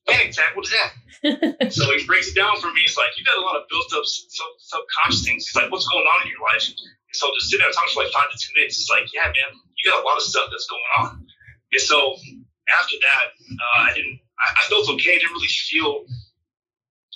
Panic 0.08 0.30
attack? 0.34 0.56
What 0.56 0.66
is 0.66 0.74
that? 0.74 0.92
so 1.74 1.86
he 1.98 2.06
breaks 2.06 2.30
it 2.30 2.36
down 2.36 2.58
for 2.62 2.72
me. 2.74 2.82
It's 2.86 2.98
like, 2.98 3.14
you 3.18 3.26
got 3.26 3.38
a 3.38 3.46
lot 3.46 3.58
of 3.58 3.68
built 3.70 3.92
up 3.94 4.06
sub, 4.06 4.48
subconscious 4.58 5.26
things. 5.26 5.46
He's 5.46 5.56
like, 5.56 5.72
what's 5.72 5.88
going 5.88 6.06
on 6.06 6.26
in 6.26 6.32
your 6.32 6.42
life? 6.42 6.66
And 7.08 7.16
so 7.16 7.32
just 7.40 7.50
sitting 7.50 7.64
there 7.64 7.72
talking 7.72 7.94
for 7.96 8.04
like 8.04 8.14
five 8.14 8.30
to 8.30 8.38
ten 8.38 8.52
minutes. 8.56 8.80
It's 8.80 8.92
like, 8.92 9.08
yeah, 9.16 9.32
man, 9.32 9.52
you 9.80 9.84
got 9.88 10.04
a 10.04 10.06
lot 10.06 10.20
of 10.20 10.24
stuff 10.24 10.52
that's 10.52 10.68
going 10.68 10.90
on. 11.00 11.24
And 11.72 11.82
so 11.82 12.16
after 12.76 12.98
that, 13.00 13.26
uh, 13.36 13.82
I 13.88 13.94
didn't. 13.96 14.20
I, 14.38 14.48
I 14.54 14.64
felt 14.70 14.90
okay. 14.98 15.16
I 15.16 15.20
didn't 15.20 15.34
really 15.34 15.50
feel. 15.50 16.06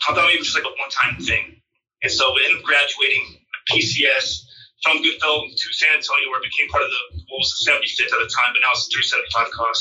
I 0.07 0.15
thought 0.15 0.25
maybe 0.25 0.39
it 0.39 0.43
was 0.43 0.51
just 0.53 0.57
like 0.57 0.67
a 0.67 0.73
one 0.79 0.89
time 0.89 1.19
thing. 1.21 1.61
And 2.01 2.11
so 2.11 2.33
we 2.33 2.43
ended 2.45 2.59
up 2.59 2.65
graduating 2.65 3.45
PCS 3.69 4.47
from 4.81 5.01
Goodfellow 5.03 5.45
to 5.45 5.67
San 5.73 5.93
Antonio, 5.93 6.29
where 6.33 6.41
it 6.41 6.49
became 6.49 6.67
part 6.69 6.83
of 6.83 6.89
the 6.89 7.21
what 7.29 7.45
was 7.45 7.53
the 7.53 7.69
75th 7.69 8.09
at 8.09 8.19
the 8.25 8.31
time, 8.33 8.51
but 8.51 8.65
now 8.65 8.73
it's 8.73 8.89
the 8.89 8.97
375 8.97 9.53
COS. 9.53 9.79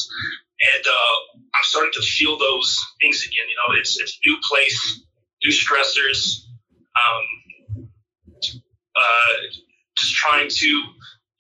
And 0.61 0.85
uh, 0.85 1.17
I'm 1.57 1.65
starting 1.65 1.93
to 1.97 2.05
feel 2.05 2.37
those 2.37 2.77
things 3.01 3.25
again. 3.25 3.49
You 3.49 3.57
know, 3.57 3.81
it's 3.81 3.97
it's 3.99 4.21
a 4.21 4.29
new 4.29 4.37
place, 4.45 4.77
new 5.43 5.51
stressors. 5.51 6.45
Um, 6.93 7.89
uh, 8.93 9.33
just 10.01 10.17
trying 10.17 10.49
to, 10.49 10.69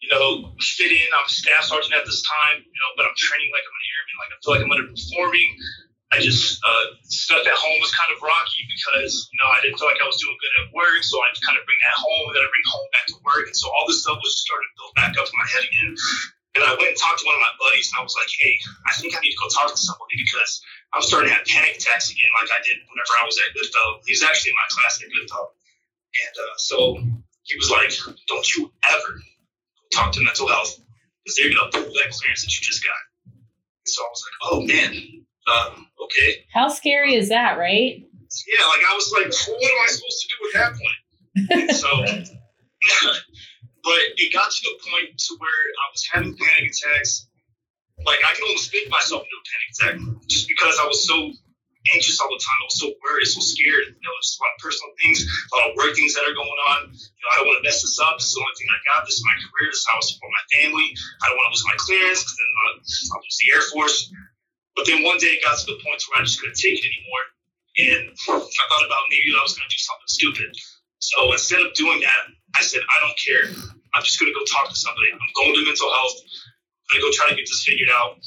you 0.05 0.09
know, 0.13 0.53
fit 0.61 0.93
in. 0.93 1.09
I'm 1.17 1.25
a 1.25 1.33
staff 1.33 1.65
sergeant 1.65 1.97
at 1.97 2.05
this 2.05 2.21
time, 2.23 2.61
you 2.61 2.81
know, 2.81 2.91
but 2.97 3.09
I'm 3.09 3.17
training 3.17 3.49
like 3.51 3.65
I'm 3.65 3.77
an 3.77 3.87
airman. 3.89 4.17
Like 4.21 4.31
I 4.31 4.37
feel 4.45 4.53
like 4.55 4.65
I'm 4.65 4.73
underperforming. 4.77 5.49
I 6.11 6.19
just 6.19 6.59
uh, 6.59 6.87
stuff 7.07 7.47
at 7.47 7.55
home 7.55 7.79
was 7.79 7.95
kind 7.95 8.11
of 8.11 8.19
rocky 8.19 8.67
because 8.67 9.31
you 9.31 9.39
know 9.39 9.47
I 9.47 9.63
didn't 9.63 9.79
feel 9.79 9.87
like 9.87 10.03
I 10.03 10.11
was 10.11 10.19
doing 10.19 10.35
good 10.43 10.55
at 10.59 10.75
work, 10.75 11.07
so 11.07 11.15
I 11.23 11.31
kind 11.39 11.55
of 11.55 11.63
bring 11.63 11.79
that 11.87 11.97
home 12.03 12.25
and 12.27 12.35
then 12.35 12.43
I 12.43 12.51
bring 12.51 12.67
home 12.67 12.89
back 12.91 13.07
to 13.15 13.17
work, 13.23 13.47
and 13.47 13.55
so 13.55 13.71
all 13.71 13.87
this 13.87 14.03
stuff 14.03 14.19
was 14.19 14.35
just 14.35 14.43
starting 14.43 14.67
to 14.67 14.75
build 14.75 14.93
back 14.99 15.15
up 15.15 15.31
in 15.31 15.37
my 15.39 15.47
head 15.47 15.63
again. 15.63 15.95
And 16.59 16.67
I 16.67 16.75
went 16.75 16.99
and 16.99 16.99
talked 16.99 17.23
to 17.23 17.27
one 17.31 17.39
of 17.39 17.45
my 17.47 17.55
buddies, 17.63 17.95
and 17.95 18.03
I 18.03 18.03
was 18.03 18.19
like, 18.19 18.27
"Hey, 18.27 18.59
I 18.91 18.93
think 18.99 19.15
I 19.15 19.23
need 19.23 19.31
to 19.31 19.39
go 19.39 19.47
talk 19.55 19.71
to 19.71 19.79
somebody 19.79 20.19
because 20.19 20.59
I'm 20.91 21.07
starting 21.07 21.31
to 21.31 21.39
have 21.39 21.47
panic 21.47 21.79
attacks 21.79 22.11
again, 22.11 22.27
like 22.35 22.51
I 22.51 22.59
did 22.67 22.83
whenever 22.91 23.15
I 23.15 23.23
was 23.23 23.39
at 23.39 23.55
Goodfellow." 23.55 24.03
He 24.03 24.11
was 24.11 24.27
actually 24.27 24.51
in 24.51 24.59
my 24.59 24.69
class 24.75 24.99
at 24.99 25.15
Goodfellow, 25.15 25.55
and 25.55 26.35
uh, 26.43 26.55
so 26.59 26.77
he 27.51 27.57
was 27.57 27.71
like, 27.71 28.17
"Don't 28.29 28.57
you 28.57 28.73
ever 28.91 29.23
talk 29.93 30.13
to 30.13 30.23
mental 30.23 30.47
health 30.47 30.79
because 31.25 31.37
they're 31.37 31.53
gonna 31.53 31.71
pull 31.73 31.83
that 31.83 32.11
clearance 32.11 32.43
that 32.43 32.55
you 32.55 32.63
just 32.63 32.85
got." 32.85 33.35
So 33.87 34.03
I 34.03 34.09
was 34.09 34.25
like, 34.25 34.53
"Oh 34.53 34.61
man, 34.63 35.25
um, 35.51 35.89
okay." 36.05 36.47
How 36.55 36.69
scary 36.69 37.15
is 37.15 37.29
that, 37.31 37.59
right? 37.59 38.07
Yeah, 38.47 38.65
like 38.67 38.85
I 38.87 38.95
was 38.95 39.11
like, 39.11 39.27
what 39.49 39.71
am 39.71 39.79
I 39.83 39.87
supposed 39.91 40.21
to 40.23 40.29
do 40.31 40.37
at 40.47 40.53
that 40.55 40.73
point? 40.79 41.01
And 41.51 41.77
so, 41.77 41.91
but 43.83 44.01
it 44.17 44.33
got 44.33 44.51
to 44.51 44.61
the 44.63 44.79
point 44.87 45.19
to 45.19 45.37
where 45.39 45.51
I 45.51 45.87
was 45.91 46.07
having 46.13 46.37
panic 46.37 46.71
attacks. 46.71 47.27
Like 48.07 48.21
I 48.25 48.33
could 48.35 48.45
almost 48.47 48.71
think 48.71 48.89
myself 48.89 49.27
into 49.27 49.35
a 49.35 49.45
panic 49.51 49.69
attack 49.75 50.27
just 50.29 50.47
because 50.49 50.79
I 50.81 50.87
was 50.87 51.07
so 51.07 51.33
anxious 51.89 52.21
all 52.21 52.29
the 52.29 52.41
time. 52.41 52.61
I 52.61 52.67
was 52.69 52.77
so 52.77 52.89
worried, 53.01 53.29
so 53.29 53.41
scared. 53.41 53.97
You 53.97 54.05
know, 54.05 54.13
there's 54.21 54.37
a 54.37 54.41
lot 54.45 54.53
of 54.53 54.61
personal 54.61 54.93
things, 55.01 55.25
a 55.25 55.53
lot 55.57 55.73
of 55.73 55.73
work 55.81 55.97
things 55.97 56.13
that 56.13 56.29
are 56.29 56.37
going 56.37 56.61
on. 56.69 56.93
You 56.93 57.23
know, 57.25 57.31
I 57.33 57.35
don't 57.41 57.49
want 57.49 57.59
to 57.61 57.67
mess 57.67 57.81
this 57.81 57.97
up. 58.01 58.21
This 58.21 58.29
is 58.29 58.37
the 58.37 58.43
only 58.45 58.57
thing 58.61 58.69
I 58.69 58.81
got. 58.93 59.09
This 59.09 59.17
is 59.17 59.25
my 59.25 59.37
career. 59.41 59.69
This 59.73 59.81
is 59.81 59.89
how 59.89 59.97
I 59.97 60.05
support 60.05 60.31
my 60.31 60.47
family. 60.61 60.89
I 60.93 61.25
don't 61.33 61.39
want 61.41 61.49
to 61.49 61.55
lose 61.57 61.67
my 61.69 61.79
clearance 61.81 62.21
because 62.21 62.37
then 62.37 62.53
uh, 62.53 63.17
I'll 63.17 63.23
lose 63.25 63.39
the 63.41 63.49
Air 63.57 63.65
Force. 63.73 63.97
But 64.77 64.85
then 64.85 65.01
one 65.03 65.19
day 65.19 65.41
it 65.41 65.45
got 65.45 65.57
to 65.57 65.67
the 65.73 65.81
point 65.81 66.01
where 66.09 66.21
I 66.21 66.23
just 66.25 66.41
couldn't 66.41 66.61
take 66.61 66.77
it 66.77 66.85
anymore. 66.85 67.25
And 67.81 68.03
I 68.13 68.65
thought 68.69 68.85
about 68.85 69.09
maybe 69.09 69.33
I 69.33 69.41
was 69.41 69.57
going 69.57 69.65
to 69.65 69.73
do 69.73 69.81
something 69.81 70.11
stupid. 70.11 70.51
So 71.01 71.33
instead 71.33 71.65
of 71.65 71.73
doing 71.73 72.01
that, 72.05 72.23
I 72.57 72.63
said, 72.63 72.85
I 72.85 72.97
don't 73.01 73.17
care. 73.17 73.49
I'm 73.97 74.05
just 74.05 74.21
going 74.21 74.31
to 74.31 74.37
go 74.37 74.45
talk 74.45 74.69
to 74.69 74.77
somebody. 74.77 75.09
I'm 75.13 75.21
going 75.33 75.57
to 75.57 75.65
mental 75.65 75.89
health. 75.89 76.19
To 76.91 76.99
go 76.99 77.07
try 77.15 77.31
to 77.31 77.37
get 77.37 77.47
this 77.47 77.63
figured 77.63 77.89
out. 77.89 78.19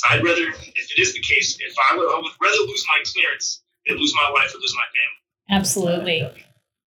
Because 0.00 0.18
I'd 0.18 0.24
rather, 0.24 0.48
if 0.48 0.90
it 0.96 1.00
is 1.00 1.14
the 1.14 1.20
case, 1.20 1.58
if 1.60 1.74
I 1.90 1.96
would, 1.96 2.06
I 2.06 2.16
would 2.16 2.32
rather 2.40 2.66
lose 2.66 2.84
my 2.88 3.02
clearance 3.04 3.62
than 3.86 3.96
lose 3.98 4.14
my 4.14 4.30
life 4.30 4.54
or 4.54 4.58
lose 4.58 4.74
my 4.74 4.82
family. 4.82 5.60
Absolutely. 5.60 6.44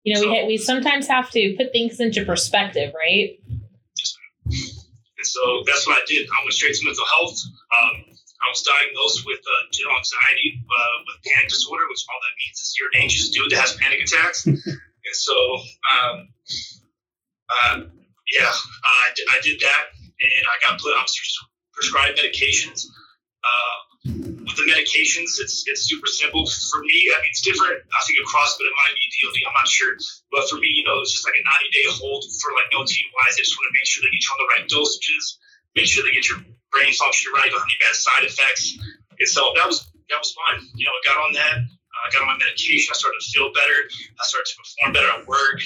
You 0.05 0.15
know, 0.15 0.33
we 0.33 0.47
we 0.47 0.57
sometimes 0.57 1.07
have 1.09 1.31
to 1.31 1.55
put 1.57 1.73
things 1.73 2.01
into 2.01 2.25
perspective, 2.25 2.95
right? 2.95 3.39
And 4.47 5.27
so 5.27 5.63
that's 5.67 5.87
what 5.87 5.99
I 5.99 6.05
did. 6.07 6.29
I 6.29 6.45
went 6.45 6.55
straight 6.55 6.75
to 6.75 6.85
mental 6.85 7.05
health. 7.07 7.37
Um, 7.75 8.05
I 8.41 8.49
was 8.49 8.63
diagnosed 8.63 9.27
with 9.27 9.41
uh, 9.41 9.63
general 9.73 9.99
anxiety 9.99 10.63
uh, 10.63 10.97
with 11.07 11.19
panic 11.27 11.49
disorder, 11.51 11.83
which 11.91 12.05
all 12.09 12.21
that 12.23 12.35
means 12.39 12.57
is 12.61 12.75
you're 12.79 12.89
an 12.95 13.03
anxious 13.03 13.29
dude 13.31 13.51
that 13.51 13.61
has 13.61 13.75
panic 13.77 14.01
attacks. 14.01 14.47
and 14.47 15.15
so, 15.15 15.35
um, 15.91 16.29
uh, 17.51 17.77
yeah, 18.31 18.53
I, 18.53 19.11
d- 19.17 19.27
I 19.29 19.41
did 19.43 19.59
that, 19.61 19.85
and 19.99 20.45
I 20.47 20.71
got 20.71 20.81
put 20.81 20.95
on 20.95 21.03
pres- 21.03 21.45
prescribed 21.79 22.19
medications. 22.19 22.91
Uh, 23.47 23.77
with 24.11 24.57
the 24.59 24.67
medications, 24.67 25.39
it's 25.39 25.63
it's 25.71 25.87
super 25.87 26.11
simple 26.11 26.43
for 26.43 26.83
me. 26.83 26.99
I 27.15 27.23
mean, 27.23 27.31
it's 27.31 27.45
different. 27.47 27.79
I 27.95 28.01
think 28.03 28.19
across, 28.19 28.59
but 28.59 28.67
it 28.67 28.75
might 28.75 28.99
be 28.99 29.07
DOD. 29.15 29.39
I'm 29.47 29.55
not 29.55 29.71
sure. 29.71 29.95
But 30.35 30.51
for 30.51 30.59
me, 30.59 30.75
you 30.75 30.83
know, 30.83 30.99
it's 30.99 31.15
just 31.15 31.23
like 31.23 31.39
a 31.39 31.45
90 31.47 31.71
day 31.71 31.87
hold 31.95 32.27
for 32.43 32.51
like 32.59 32.67
no 32.75 32.83
TDYs. 32.83 33.33
They 33.39 33.47
just 33.47 33.55
want 33.55 33.71
to 33.71 33.75
make 33.79 33.87
sure 33.87 34.03
they 34.03 34.11
get 34.11 34.23
you 34.27 34.33
on 34.35 34.41
the 34.43 34.51
right 34.59 34.65
dosages, 34.67 35.25
make 35.79 35.87
sure 35.87 36.03
they 36.03 36.15
get 36.15 36.27
your 36.27 36.43
brain 36.75 36.91
function 36.93 37.33
right, 37.33 37.49
don't 37.49 37.63
have 37.63 37.71
any 37.71 37.81
bad 37.81 37.97
side 37.97 38.25
effects. 38.27 38.77
And 39.19 39.29
so 39.29 39.55
that 39.55 39.67
was 39.67 39.87
that 40.11 40.19
was 40.19 40.35
fun. 40.35 40.67
You 40.75 40.89
know, 40.89 40.95
I 40.95 41.01
got 41.07 41.19
on 41.23 41.33
that. 41.39 41.57
I 41.63 42.07
got 42.15 42.23
on 42.23 42.31
my 42.33 42.39
medication. 42.39 42.95
I 42.95 42.97
started 42.97 43.19
to 43.19 43.29
feel 43.31 43.51
better. 43.53 43.79
I 44.19 44.23
started 44.25 44.49
to 44.51 44.57
perform 44.63 44.89
better 44.95 45.11
at 45.11 45.27
work. 45.27 45.59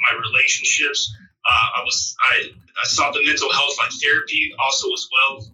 My 0.00 0.14
relationships. 0.14 1.10
Uh, 1.44 1.68
I 1.76 1.80
was 1.84 2.16
I, 2.32 2.34
I 2.56 2.86
saw 2.88 3.12
the 3.12 3.20
mental 3.24 3.52
health 3.52 3.76
like 3.78 3.92
therapy 4.00 4.54
also 4.58 4.88
as 4.92 5.06
well. 5.12 5.44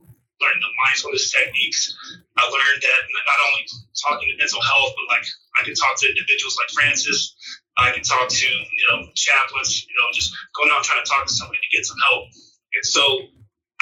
Learned 0.41 0.63
the 0.63 0.73
mindfulness 0.87 1.35
techniques. 1.35 1.93
I 2.39 2.45
learned 2.49 2.81
that 2.81 3.01
not 3.13 3.41
only 3.51 3.65
talking 3.99 4.29
to 4.31 4.37
mental 4.39 4.63
health, 4.63 4.95
but 4.97 5.07
like 5.13 5.27
I 5.59 5.65
could 5.67 5.77
talk 5.77 5.99
to 6.01 6.07
individuals 6.09 6.57
like 6.57 6.71
Francis. 6.73 7.37
I 7.77 7.93
could 7.93 8.05
talk 8.05 8.29
to 8.29 8.49
you 8.49 8.85
know 8.89 9.11
chaplains. 9.15 9.85
You 9.85 9.95
know, 9.99 10.09
just 10.15 10.33
going 10.57 10.71
out 10.73 10.85
trying 10.85 11.03
to 11.03 11.09
talk 11.11 11.27
to 11.27 11.33
somebody 11.33 11.61
to 11.61 11.71
get 11.77 11.85
some 11.85 11.99
help. 12.09 12.31
And 12.73 12.85
so 12.87 13.03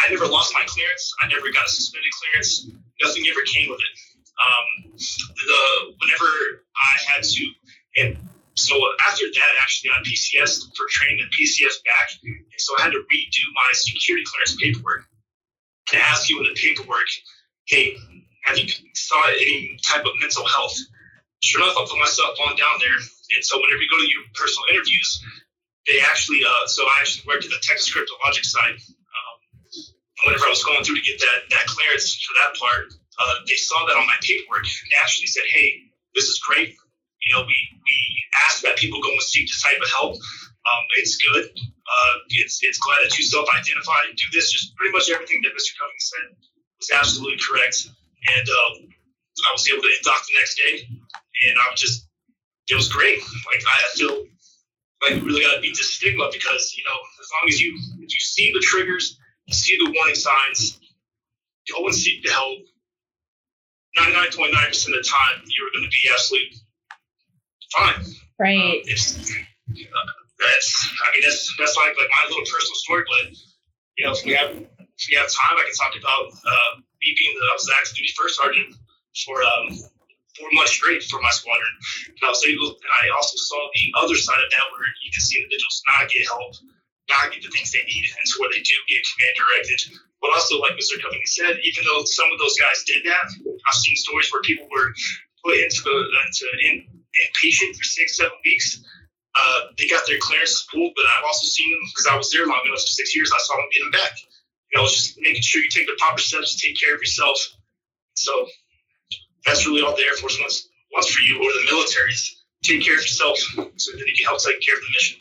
I 0.01 0.09
never 0.11 0.27
lost 0.27 0.55
my 0.55 0.65
clearance. 0.67 1.13
I 1.21 1.29
never 1.29 1.53
got 1.53 1.67
a 1.67 1.71
suspended 1.71 2.11
clearance. 2.19 2.67
Nothing 3.05 3.25
ever 3.31 3.45
came 3.47 3.71
with 3.71 3.81
it. 3.81 3.95
Um, 4.39 4.97
the 4.97 5.63
whenever 6.01 6.65
I 6.75 6.93
had 7.13 7.23
to, 7.23 7.45
and 7.99 8.17
so 8.59 8.75
after 9.09 9.25
that, 9.25 9.51
actually 9.63 9.91
got 9.91 10.05
PCS 10.05 10.75
for 10.77 10.87
training 10.91 11.25
the 11.25 11.31
PCS 11.31 11.83
back, 11.85 12.19
and 12.23 12.59
so 12.59 12.75
I 12.79 12.83
had 12.83 12.93
to 12.93 12.99
redo 13.07 13.45
my 13.55 13.71
security 13.73 14.25
clearance 14.27 14.57
paperwork 14.59 15.07
and 15.93 16.03
ask 16.03 16.29
you 16.29 16.39
in 16.39 16.45
the 16.45 16.57
paperwork, 16.59 17.09
hey, 17.67 17.97
have 18.45 18.59
you 18.59 18.69
saw 18.95 19.19
any 19.29 19.79
type 19.85 20.05
of 20.05 20.13
mental 20.21 20.47
health? 20.47 20.77
Sure 21.41 21.63
enough, 21.63 21.79
I 21.79 21.87
put 21.89 21.99
myself 21.99 22.37
on 22.49 22.57
down 22.57 22.77
there, 22.81 22.99
and 22.99 23.43
so 23.45 23.61
whenever 23.63 23.81
you 23.81 23.89
go 23.89 23.99
to 24.03 24.11
your 24.11 24.25
personal 24.35 24.67
interviews, 24.75 25.23
they 25.87 26.01
actually, 26.03 26.43
uh, 26.45 26.67
so 26.67 26.83
I 26.85 26.99
actually 27.01 27.25
worked 27.31 27.45
at 27.45 27.51
the 27.51 27.63
Texas 27.63 27.89
Cryptologic 27.95 28.45
side. 28.45 28.77
Um, 28.77 29.37
whenever 30.27 30.45
I 30.45 30.53
was 30.53 30.65
going 30.65 30.83
through 30.85 30.97
to 30.97 31.07
get 31.07 31.19
that 31.21 31.49
that 31.51 31.65
clearance 31.71 32.13
for 32.21 32.35
that 32.43 32.59
part, 32.59 32.93
uh, 33.19 33.35
they 33.47 33.57
saw 33.57 33.87
that 33.87 33.97
on 33.97 34.05
my 34.05 34.19
paperwork 34.21 34.67
and 34.67 34.93
actually 35.01 35.29
said, 35.29 35.45
"Hey, 35.55 35.89
this 36.15 36.27
is 36.27 36.39
great. 36.41 36.77
You 37.27 37.35
know, 37.35 37.43
we 37.43 37.57
we 37.73 37.99
ask 38.47 38.63
that 38.63 38.77
people 38.77 39.01
go 39.03 39.11
and 39.11 39.23
seek 39.23 39.49
this 39.49 39.63
type 39.63 39.81
of 39.83 39.91
help. 39.91 40.15
Um, 40.15 40.85
it's 40.99 41.17
good. 41.17 41.45
Uh, 41.45 42.15
it's 42.31 42.61
it's 42.63 42.79
glad 42.79 42.99
that 43.05 43.17
you 43.17 43.25
self-identify 43.25 44.09
and 44.09 44.17
do 44.17 44.25
this. 44.33 44.53
Just 44.53 44.77
pretty 44.77 44.93
much 44.93 45.11
everything 45.11 45.43
that 45.43 45.53
Mr. 45.57 45.75
Covington 45.79 46.01
said 46.01 46.27
was 46.79 46.91
absolutely 46.95 47.39
correct. 47.41 47.89
And 47.89 48.47
uh, 48.47 48.71
I 49.49 49.51
was 49.53 49.69
able 49.71 49.83
to 49.83 49.93
induct 49.97 50.27
the 50.29 50.35
next 50.39 50.55
day, 50.57 50.87
and 50.87 51.57
I 51.59 51.71
was 51.71 51.81
just 51.81 52.07
it 52.69 52.77
was 52.77 52.89
great. 52.89 53.19
Like 53.19 53.63
I 53.67 53.97
feel 53.97 54.25
like 55.03 55.15
we 55.19 55.27
really 55.27 55.43
got 55.43 55.57
to 55.57 55.61
beat 55.61 55.77
this 55.77 55.95
stigma 55.95 56.29
because 56.33 56.75
you 56.77 56.85
know 56.85 56.99
as 57.21 57.29
long 57.35 57.49
as 57.49 57.61
you 57.61 57.75
if 58.03 58.11
you 58.13 58.21
see 58.21 58.53
the 58.53 58.61
triggers, 58.61 59.19
you 59.47 59.55
see 59.55 59.77
the 59.79 59.91
warning 59.91 60.15
signs, 60.15 60.79
go 61.73 61.87
and 61.87 61.95
seek 61.95 62.23
the 62.23 62.31
help 62.31 62.59
99.9% 63.99 64.55
of 64.87 64.95
the 64.95 65.03
time, 65.03 65.43
you're 65.47 65.71
going 65.75 65.85
to 65.85 65.91
be 65.91 66.11
absolutely 66.13 66.59
fine. 67.73 68.01
Right. 68.39 68.83
Um, 68.83 68.89
it's, 68.89 69.31
uh, 69.31 70.13
that's, 70.39 70.69
I 71.03 71.07
mean, 71.13 71.23
that's, 71.27 71.43
that's 71.59 71.77
like, 71.77 71.97
like 71.99 72.11
my 72.11 72.25
little 72.29 72.47
personal 72.47 72.79
story, 72.79 73.05
but, 73.07 73.35
you 73.99 74.07
know, 74.07 74.13
if 74.13 74.25
we 74.25 74.33
have, 74.35 74.55
if 74.55 75.03
we 75.11 75.19
have 75.19 75.31
time, 75.31 75.59
I 75.59 75.67
can 75.67 75.75
talk 75.75 75.95
about 75.99 76.31
uh, 76.33 76.73
me 77.03 77.15
being 77.19 77.35
the, 77.35 77.45
I 77.51 77.55
was 77.55 77.67
the 77.67 77.75
active 77.79 77.99
duty 77.99 78.15
first 78.15 78.39
sergeant 78.39 78.75
for 79.27 79.43
um, 79.43 79.75
four 80.39 80.49
months 80.55 80.79
straight 80.79 81.03
for 81.07 81.19
my 81.21 81.31
squadron. 81.35 81.75
And 82.09 82.23
I 82.23 82.31
was 82.31 82.43
able, 82.47 82.79
and 82.79 82.93
I 83.03 83.11
also 83.19 83.35
saw 83.37 83.59
the 83.75 83.87
other 83.99 84.15
side 84.15 84.39
of 84.39 84.51
that 84.51 84.67
where 84.75 84.87
you 85.03 85.11
can 85.11 85.23
see 85.23 85.43
individuals 85.43 85.83
not 85.91 86.07
get 86.07 86.27
help, 86.27 86.55
not 87.11 87.35
get 87.35 87.43
the 87.43 87.51
things 87.51 87.75
they 87.75 87.83
need, 87.83 88.07
and 88.15 88.23
to 88.23 88.35
where 88.39 88.51
they 88.55 88.63
do 88.63 88.77
get 88.87 89.03
command 89.03 89.35
directed 89.35 89.99
but 90.21 90.31
also, 90.35 90.59
like 90.59 90.75
Mr. 90.75 91.01
Covington 91.01 91.27
said, 91.27 91.59
even 91.63 91.85
though 91.87 92.03
some 92.05 92.27
of 92.33 92.39
those 92.39 92.59
guys 92.59 92.83
did 92.87 93.05
that, 93.07 93.27
I've 93.67 93.75
seen 93.79 93.95
stories 93.97 94.31
where 94.33 94.43
people 94.43 94.67
were 94.71 94.93
put 95.45 95.55
into 95.59 95.83
the 95.85 95.95
into 96.27 96.47
in, 96.67 96.98
inpatient 97.17 97.77
for 97.77 97.85
six, 97.85 98.17
seven 98.17 98.37
weeks. 98.45 98.83
Uh, 99.39 99.61
they 99.77 99.87
got 99.87 100.03
their 100.07 100.19
clearances 100.21 100.67
pulled, 100.73 100.93
but 100.97 101.05
I've 101.17 101.25
also 101.25 101.47
seen 101.47 101.71
them 101.71 101.81
because 101.95 102.07
I 102.07 102.17
was 102.17 102.31
there 102.31 102.47
long 102.47 102.61
enough 102.67 102.81
for 102.81 102.93
six 102.93 103.15
years. 103.15 103.31
I 103.33 103.39
saw 103.39 103.57
them 103.57 103.67
get 103.73 103.81
them 103.81 103.93
back. 103.93 104.13
You 104.73 104.79
know, 104.79 104.85
it's 104.85 104.97
just 104.97 105.21
making 105.21 105.43
sure 105.43 105.63
you 105.63 105.71
take 105.71 105.87
the 105.87 105.97
proper 105.99 106.21
steps 106.21 106.57
to 106.57 106.67
take 106.67 106.79
care 106.79 106.95
of 106.95 107.01
yourself. 107.01 107.39
So 108.15 108.49
that's 109.47 109.67
really 109.67 109.83
all 109.83 109.95
the 109.95 110.03
Air 110.03 110.15
Force 110.15 110.39
wants 110.41 110.69
wants 110.93 111.09
for 111.09 111.23
you, 111.23 111.37
or 111.37 111.51
the 111.53 111.65
military's 111.71 112.43
take 112.63 112.83
care 112.83 112.95
of 112.95 113.01
yourself, 113.01 113.39
so 113.77 113.93
that 113.93 114.05
you 114.07 114.15
can 114.17 114.27
help 114.27 114.43
take 114.43 114.61
care 114.61 114.75
of 114.75 114.81
the 114.81 114.93
mission. 114.93 115.19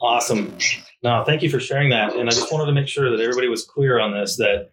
Awesome. 0.00 0.56
No, 1.02 1.24
thank 1.24 1.42
you 1.42 1.50
for 1.50 1.60
sharing 1.60 1.90
that. 1.90 2.14
And 2.14 2.28
I 2.28 2.32
just 2.32 2.52
wanted 2.52 2.66
to 2.66 2.72
make 2.72 2.88
sure 2.88 3.10
that 3.10 3.20
everybody 3.20 3.48
was 3.48 3.64
clear 3.64 3.98
on 3.98 4.12
this 4.12 4.36
that 4.36 4.70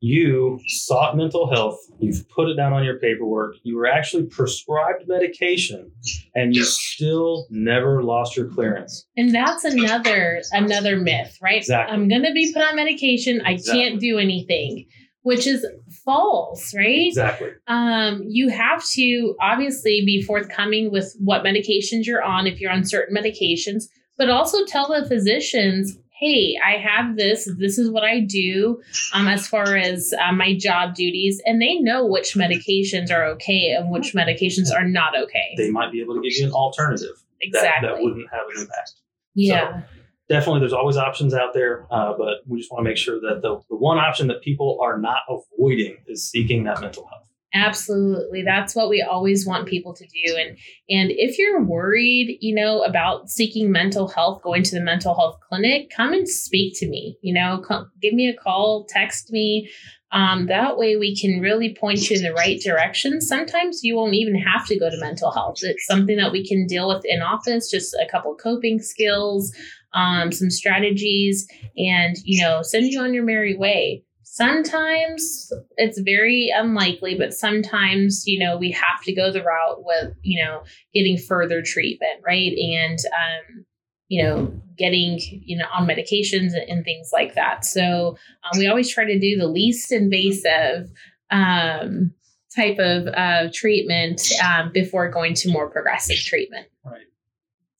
you 0.00 0.60
sought 0.66 1.16
mental 1.16 1.50
health, 1.50 1.78
you've 1.98 2.28
put 2.28 2.48
it 2.48 2.54
down 2.54 2.72
on 2.72 2.84
your 2.84 2.98
paperwork, 2.98 3.56
you 3.64 3.76
were 3.76 3.86
actually 3.86 4.24
prescribed 4.26 5.04
medication, 5.08 5.90
and 6.34 6.54
you 6.54 6.64
still 6.64 7.46
never 7.50 8.02
lost 8.02 8.36
your 8.36 8.48
clearance. 8.48 9.06
And 9.16 9.34
that's 9.34 9.64
another 9.64 10.40
another 10.52 10.96
myth, 10.96 11.36
right? 11.42 11.58
Exactly. 11.58 11.94
I'm 11.94 12.08
gonna 12.08 12.32
be 12.32 12.52
put 12.52 12.62
on 12.62 12.76
medication, 12.76 13.40
I 13.44 13.52
Exactly. 13.52 13.82
can't 13.82 14.00
do 14.00 14.18
anything, 14.18 14.86
which 15.22 15.46
is 15.46 15.66
false, 16.04 16.72
right? 16.76 17.08
Exactly. 17.08 17.50
Um, 17.66 18.22
you 18.28 18.48
have 18.50 18.84
to 18.90 19.34
obviously 19.40 20.02
be 20.06 20.22
forthcoming 20.22 20.92
with 20.92 21.16
what 21.18 21.44
medications 21.44 22.04
you're 22.06 22.22
on 22.22 22.46
if 22.46 22.60
you're 22.60 22.70
on 22.70 22.84
certain 22.84 23.16
medications, 23.16 23.84
but 24.16 24.30
also 24.30 24.64
tell 24.64 24.88
the 24.88 25.08
physicians, 25.08 25.98
hey, 26.18 26.58
I 26.64 26.78
have 26.78 27.16
this. 27.16 27.48
This 27.58 27.78
is 27.78 27.90
what 27.90 28.04
I 28.04 28.20
do 28.20 28.80
um, 29.14 29.28
as 29.28 29.46
far 29.46 29.76
as 29.76 30.12
uh, 30.20 30.32
my 30.32 30.56
job 30.56 30.94
duties. 30.94 31.40
And 31.46 31.62
they 31.62 31.76
know 31.76 32.04
which 32.04 32.34
medications 32.34 33.12
are 33.12 33.24
okay 33.26 33.70
and 33.70 33.90
which 33.90 34.14
medications 34.14 34.74
are 34.74 34.84
not 34.84 35.16
okay. 35.16 35.54
They 35.56 35.70
might 35.70 35.92
be 35.92 36.00
able 36.00 36.14
to 36.14 36.20
give 36.20 36.32
you 36.36 36.46
an 36.46 36.52
alternative 36.52 37.22
exactly. 37.40 37.88
that 37.88 38.02
wouldn't 38.02 38.28
have 38.32 38.46
an 38.54 38.62
impact. 38.62 38.94
yeah. 39.34 39.82
Definitely, 40.28 40.60
there's 40.60 40.74
always 40.74 40.98
options 40.98 41.32
out 41.32 41.54
there, 41.54 41.86
uh, 41.90 42.12
but 42.12 42.42
we 42.46 42.58
just 42.58 42.70
want 42.70 42.84
to 42.84 42.90
make 42.90 42.98
sure 42.98 43.18
that 43.18 43.40
the, 43.40 43.62
the 43.70 43.76
one 43.76 43.96
option 43.96 44.26
that 44.26 44.42
people 44.42 44.78
are 44.82 44.98
not 44.98 45.20
avoiding 45.26 45.96
is 46.06 46.22
seeking 46.22 46.64
that 46.64 46.82
mental 46.82 47.06
health. 47.06 47.26
Absolutely. 47.54 48.42
That's 48.42 48.74
what 48.74 48.90
we 48.90 49.00
always 49.00 49.46
want 49.46 49.68
people 49.68 49.94
to 49.94 50.04
do. 50.04 50.36
And 50.36 50.58
and 50.90 51.10
if 51.10 51.38
you're 51.38 51.62
worried, 51.62 52.36
you 52.40 52.54
know, 52.54 52.82
about 52.82 53.30
seeking 53.30 53.72
mental 53.72 54.06
health, 54.06 54.42
going 54.42 54.62
to 54.64 54.74
the 54.74 54.82
mental 54.82 55.14
health 55.14 55.38
clinic, 55.48 55.90
come 55.94 56.12
and 56.12 56.28
speak 56.28 56.74
to 56.78 56.88
me. 56.88 57.16
You 57.22 57.32
know, 57.32 57.62
come, 57.66 57.90
give 58.02 58.12
me 58.12 58.28
a 58.28 58.36
call, 58.36 58.86
text 58.90 59.30
me. 59.32 59.70
Um, 60.12 60.46
that 60.46 60.76
way 60.78 60.96
we 60.96 61.16
can 61.16 61.40
really 61.40 61.74
point 61.74 62.08
you 62.08 62.16
in 62.16 62.22
the 62.22 62.32
right 62.32 62.60
direction. 62.60 63.20
Sometimes 63.20 63.80
you 63.82 63.96
won't 63.96 64.14
even 64.14 64.34
have 64.36 64.66
to 64.66 64.78
go 64.78 64.90
to 64.90 65.00
mental 65.00 65.30
health. 65.30 65.58
It's 65.62 65.86
something 65.86 66.16
that 66.18 66.32
we 66.32 66.46
can 66.46 66.66
deal 66.66 66.88
with 66.88 67.04
in 67.06 67.22
office, 67.22 67.70
just 67.70 67.94
a 67.94 68.08
couple 68.10 68.34
coping 68.34 68.78
skills, 68.78 69.54
um, 69.94 70.32
some 70.32 70.50
strategies, 70.50 71.46
and 71.78 72.16
you 72.24 72.42
know, 72.42 72.60
send 72.62 72.86
you 72.86 73.00
on 73.00 73.14
your 73.14 73.24
merry 73.24 73.56
way 73.56 74.04
sometimes 74.38 75.52
it's 75.76 75.98
very 76.00 76.52
unlikely 76.54 77.16
but 77.16 77.34
sometimes 77.34 78.24
you 78.24 78.38
know 78.38 78.56
we 78.56 78.70
have 78.70 79.02
to 79.02 79.12
go 79.12 79.32
the 79.32 79.42
route 79.42 79.84
with 79.84 80.14
you 80.22 80.42
know 80.42 80.62
getting 80.94 81.18
further 81.18 81.60
treatment 81.60 82.20
right 82.24 82.52
and 82.56 83.00
um 83.06 83.64
you 84.06 84.22
know 84.22 84.52
getting 84.76 85.18
you 85.44 85.58
know 85.58 85.64
on 85.74 85.88
medications 85.88 86.52
and, 86.54 86.68
and 86.68 86.84
things 86.84 87.10
like 87.12 87.34
that 87.34 87.64
so 87.64 88.16
um, 88.44 88.58
we 88.58 88.68
always 88.68 88.88
try 88.88 89.04
to 89.04 89.18
do 89.18 89.36
the 89.36 89.48
least 89.48 89.90
invasive 89.90 90.88
um 91.32 92.12
type 92.54 92.78
of 92.78 93.06
uh, 93.08 93.48
treatment 93.52 94.22
um, 94.42 94.72
before 94.72 95.10
going 95.10 95.34
to 95.34 95.50
more 95.50 95.68
progressive 95.68 96.16
treatment 96.16 96.66
Right. 96.84 97.06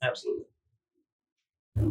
Absolutely. 0.03 0.45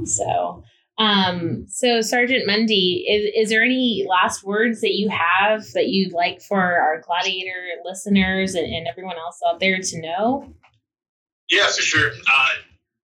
so, 0.06 0.64
um, 0.98 1.66
so 1.68 2.02
Sergeant 2.02 2.48
Mundy, 2.48 3.06
is, 3.08 3.46
is 3.46 3.50
there 3.50 3.64
any 3.64 4.06
last 4.10 4.44
words 4.44 4.82
that 4.82 4.94
you 4.94 5.10
have 5.10 5.64
that 5.74 5.90
you'd 5.90 6.14
like 6.14 6.42
for 6.42 6.60
our 6.60 7.02
Gladiator 7.02 7.82
listeners 7.86 8.56
and, 8.56 8.66
and 8.66 8.88
everyone 8.88 9.18
else 9.18 9.40
out 9.48 9.60
there 9.60 9.80
to 9.80 10.02
know? 10.02 10.54
Yeah, 11.50 11.68
for 11.68 11.82
sure. 11.82 12.10
Uh, 12.10 12.48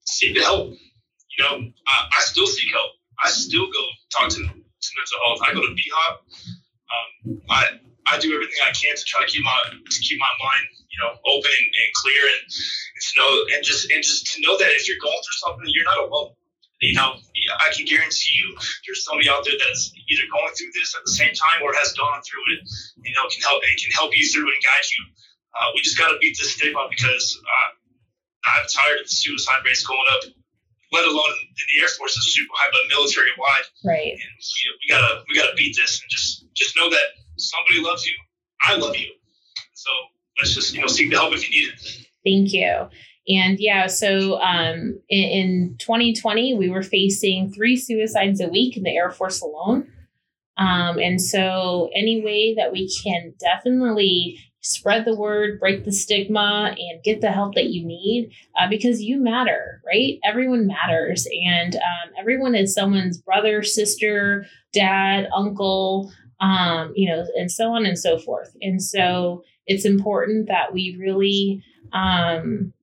seek 0.06 0.36
the 0.36 0.42
help. 0.42 0.70
You 0.70 1.44
know, 1.44 1.72
I, 1.88 2.08
I 2.18 2.22
still 2.22 2.48
seek 2.48 2.72
help. 2.72 2.92
I 3.24 3.30
still 3.30 3.68
go 3.68 3.84
talk 4.12 4.30
to, 4.30 4.38
to 4.38 4.42
mental 4.42 5.20
health. 5.26 5.40
I 5.46 5.54
go 5.54 5.62
to 5.62 5.74
BHOP. 5.74 6.16
Um, 6.94 7.42
I 7.50 7.64
I 8.06 8.20
do 8.20 8.34
everything 8.36 8.60
I 8.62 8.72
can 8.76 8.96
to 8.96 9.04
try 9.06 9.22
to 9.26 9.32
keep 9.32 9.44
my 9.44 9.58
to 9.72 10.00
keep 10.02 10.20
my 10.20 10.34
mind, 10.44 10.68
you 10.92 11.00
know, 11.02 11.16
open 11.26 11.50
and, 11.50 11.70
and 11.72 11.90
clear, 11.96 12.22
and, 12.22 12.44
and 12.46 13.02
to 13.02 13.12
know 13.18 13.30
and 13.56 13.64
just 13.64 13.90
and 13.92 14.04
just 14.04 14.28
to 14.34 14.42
know 14.42 14.58
that 14.58 14.70
if 14.76 14.88
you're 14.88 15.00
going 15.02 15.18
through 15.24 15.40
something, 15.40 15.66
you're 15.68 15.86
not 15.86 16.10
alone. 16.10 16.34
You 16.84 16.96
know, 17.00 17.16
I 17.64 17.72
can 17.72 17.88
guarantee 17.88 18.36
you, 18.36 18.56
there's 18.86 19.04
somebody 19.08 19.32
out 19.32 19.48
there 19.48 19.56
that's 19.56 19.96
either 19.96 20.28
going 20.28 20.52
through 20.54 20.72
this 20.76 20.96
at 20.96 21.04
the 21.08 21.16
same 21.16 21.32
time 21.32 21.64
or 21.64 21.72
has 21.74 21.96
gone 21.96 22.20
through 22.28 22.44
it. 22.56 22.68
You 23.00 23.16
know, 23.16 23.24
can 23.32 23.42
help 23.42 23.64
and 23.64 23.76
can 23.80 23.92
help 23.96 24.12
you 24.12 24.28
through 24.28 24.52
and 24.52 24.60
guide 24.60 24.88
you. 24.88 25.02
Uh, 25.56 25.70
we 25.76 25.82
just 25.82 25.98
got 25.98 26.12
to 26.12 26.18
beat 26.20 26.36
this 26.36 26.54
stigma 26.54 26.88
because 26.90 27.40
uh, 27.40 27.70
I'm 28.52 28.66
tired 28.68 29.00
of 29.00 29.08
the 29.08 29.16
suicide 29.16 29.64
rates 29.64 29.86
going 29.86 30.08
up 30.18 30.28
let 30.94 31.06
alone 31.06 31.34
in 31.42 31.66
the 31.74 31.82
Air 31.82 31.90
Force 31.98 32.16
is 32.16 32.34
super 32.34 32.54
high, 32.54 32.70
but 32.72 32.96
military 32.96 33.34
wide. 33.38 33.66
Right. 33.84 34.14
And 34.14 34.32
we, 34.38 34.62
we 34.80 34.86
gotta 34.88 35.24
we 35.28 35.36
gotta 35.36 35.56
beat 35.58 35.76
this 35.76 36.00
and 36.00 36.10
just 36.10 36.46
just 36.54 36.78
know 36.78 36.90
that 36.90 37.18
somebody 37.38 37.82
loves 37.82 38.06
you. 38.06 38.14
I 38.62 38.78
love 38.78 38.96
you. 38.96 39.10
So 39.74 39.90
let's 40.40 40.54
just 40.54 40.74
you 40.74 40.82
know 40.82 40.88
seek 40.88 41.10
the 41.10 41.18
help 41.18 41.34
if 41.34 41.50
you 41.50 41.62
need 41.62 41.74
it. 41.74 42.08
Thank 42.24 42.54
you. 42.54 42.88
And 43.28 43.58
yeah, 43.60 43.88
so 43.88 44.40
um, 44.42 45.00
in, 45.10 45.24
in 45.30 45.76
2020, 45.80 46.56
we 46.56 46.70
were 46.70 46.84
facing 46.84 47.52
three 47.52 47.78
suicides 47.78 48.42
a 48.42 48.50
week 48.50 48.76
in 48.76 48.84
the 48.84 48.96
Air 48.96 49.12
Force 49.12 49.42
alone. 49.42 49.88
Um, 50.58 51.00
and 51.00 51.22
so, 51.22 51.90
any 51.96 52.22
way 52.22 52.54
that 52.56 52.72
we 52.72 52.90
can 53.04 53.34
definitely 53.40 54.40
spread 54.62 55.04
the 55.04 55.16
word, 55.16 55.60
break 55.60 55.84
the 55.84 55.92
stigma, 55.92 56.76
and 56.78 57.04
get 57.04 57.22
the 57.22 57.32
help 57.32 57.56
that 57.56 57.68
you 57.68 57.86
need 57.86 58.32
uh, 58.60 58.70
because 58.70 59.02
you 59.02 59.18
matter, 59.18 59.82
right? 59.86 60.20
Everyone 60.24 60.68
matters, 60.68 61.28
and 61.44 61.76
um, 61.76 62.14
everyone 62.20 62.54
is 62.54 62.74
someone's 62.74 63.18
brother, 63.18 63.64
sister, 63.64 64.46
dad, 64.74 65.28
uncle, 65.36 66.12
um, 66.40 66.94
you 66.96 67.10
know, 67.10 67.26
and 67.36 67.52
so 67.52 67.72
on 67.72 67.86
and 67.86 67.98
so 67.98 68.20
forth. 68.20 68.56
And 68.62 68.82
so, 68.82 69.44
it's 69.66 69.86
important 69.86 70.50
that 70.50 70.72
we 70.72 70.98
really 71.00 71.64
um, 71.94 72.74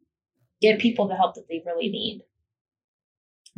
get 0.60 0.78
people 0.78 1.08
the 1.08 1.16
help 1.16 1.34
that 1.34 1.48
they 1.48 1.62
really 1.66 1.88
need. 1.88 2.22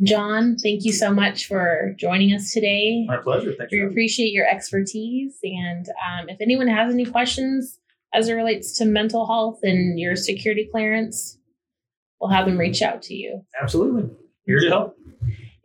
John, 0.01 0.57
thank 0.57 0.83
you 0.85 0.91
so 0.91 1.13
much 1.13 1.45
for 1.47 1.95
joining 1.99 2.33
us 2.33 2.51
today. 2.51 3.05
My 3.07 3.17
pleasure. 3.17 3.53
Thank 3.57 3.71
We 3.71 3.77
you. 3.79 3.87
appreciate 3.87 4.31
your 4.33 4.47
expertise. 4.47 5.37
And 5.43 5.87
um, 5.89 6.29
if 6.29 6.37
anyone 6.41 6.67
has 6.67 6.93
any 6.93 7.05
questions 7.05 7.79
as 8.13 8.27
it 8.27 8.33
relates 8.33 8.77
to 8.79 8.85
mental 8.85 9.27
health 9.27 9.59
and 9.63 9.99
your 9.99 10.15
security 10.15 10.67
clearance, 10.71 11.37
we'll 12.19 12.31
have 12.31 12.45
them 12.45 12.57
reach 12.57 12.81
out 12.81 13.01
to 13.03 13.13
you. 13.13 13.45
Absolutely. 13.61 14.09
Here 14.45 14.59
to 14.59 14.67
help. 14.67 14.97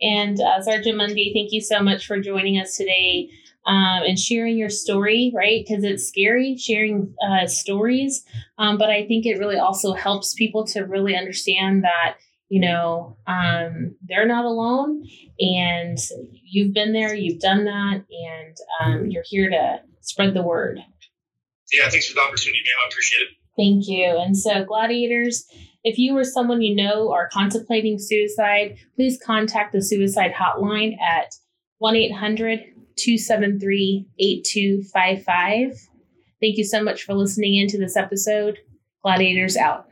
And 0.00 0.40
uh, 0.40 0.62
Sergeant 0.62 0.96
Mundy, 0.98 1.32
thank 1.34 1.52
you 1.52 1.60
so 1.60 1.80
much 1.80 2.06
for 2.06 2.20
joining 2.20 2.60
us 2.60 2.76
today 2.76 3.30
um, 3.66 4.02
and 4.06 4.18
sharing 4.18 4.56
your 4.56 4.70
story, 4.70 5.32
right? 5.34 5.64
Because 5.66 5.84
it's 5.84 6.08
scary 6.08 6.56
sharing 6.56 7.14
uh, 7.26 7.46
stories, 7.46 8.24
um, 8.58 8.78
but 8.78 8.90
I 8.90 9.06
think 9.06 9.26
it 9.26 9.38
really 9.38 9.58
also 9.58 9.92
helps 9.92 10.34
people 10.34 10.66
to 10.68 10.82
really 10.82 11.16
understand 11.16 11.84
that, 11.84 12.16
you 12.48 12.60
know, 12.60 13.16
um, 13.26 13.94
they're 14.08 14.26
not 14.26 14.44
alone 14.44 15.04
and 15.38 15.98
you've 16.42 16.74
been 16.74 16.92
there, 16.92 17.14
you've 17.14 17.40
done 17.40 17.64
that, 17.64 18.04
and 18.10 18.56
um, 18.80 19.10
you're 19.10 19.24
here 19.26 19.48
to 19.50 19.80
spread 20.00 20.34
the 20.34 20.42
word. 20.42 20.80
Yeah, 21.72 21.88
thanks 21.88 22.08
for 22.08 22.14
the 22.14 22.22
opportunity, 22.22 22.60
man. 22.64 22.74
I 22.84 22.88
appreciate 22.88 23.20
it. 23.20 23.28
Thank 23.56 23.88
you. 23.88 24.18
And 24.18 24.36
so, 24.36 24.64
gladiators, 24.64 25.44
if 25.84 25.98
you 25.98 26.16
or 26.16 26.24
someone 26.24 26.62
you 26.62 26.74
know 26.74 27.12
are 27.12 27.28
contemplating 27.28 27.98
suicide, 27.98 28.76
please 28.96 29.20
contact 29.24 29.72
the 29.72 29.82
suicide 29.82 30.32
hotline 30.32 30.96
at 31.00 31.34
1 31.78 31.94
800 31.94 32.60
273 32.98 34.06
8255. 34.18 35.88
Thank 36.40 36.56
you 36.56 36.64
so 36.64 36.82
much 36.82 37.04
for 37.04 37.14
listening 37.14 37.56
in 37.56 37.68
to 37.68 37.78
this 37.78 37.96
episode. 37.96 38.58
Gladiators 39.02 39.56
out. 39.56 39.87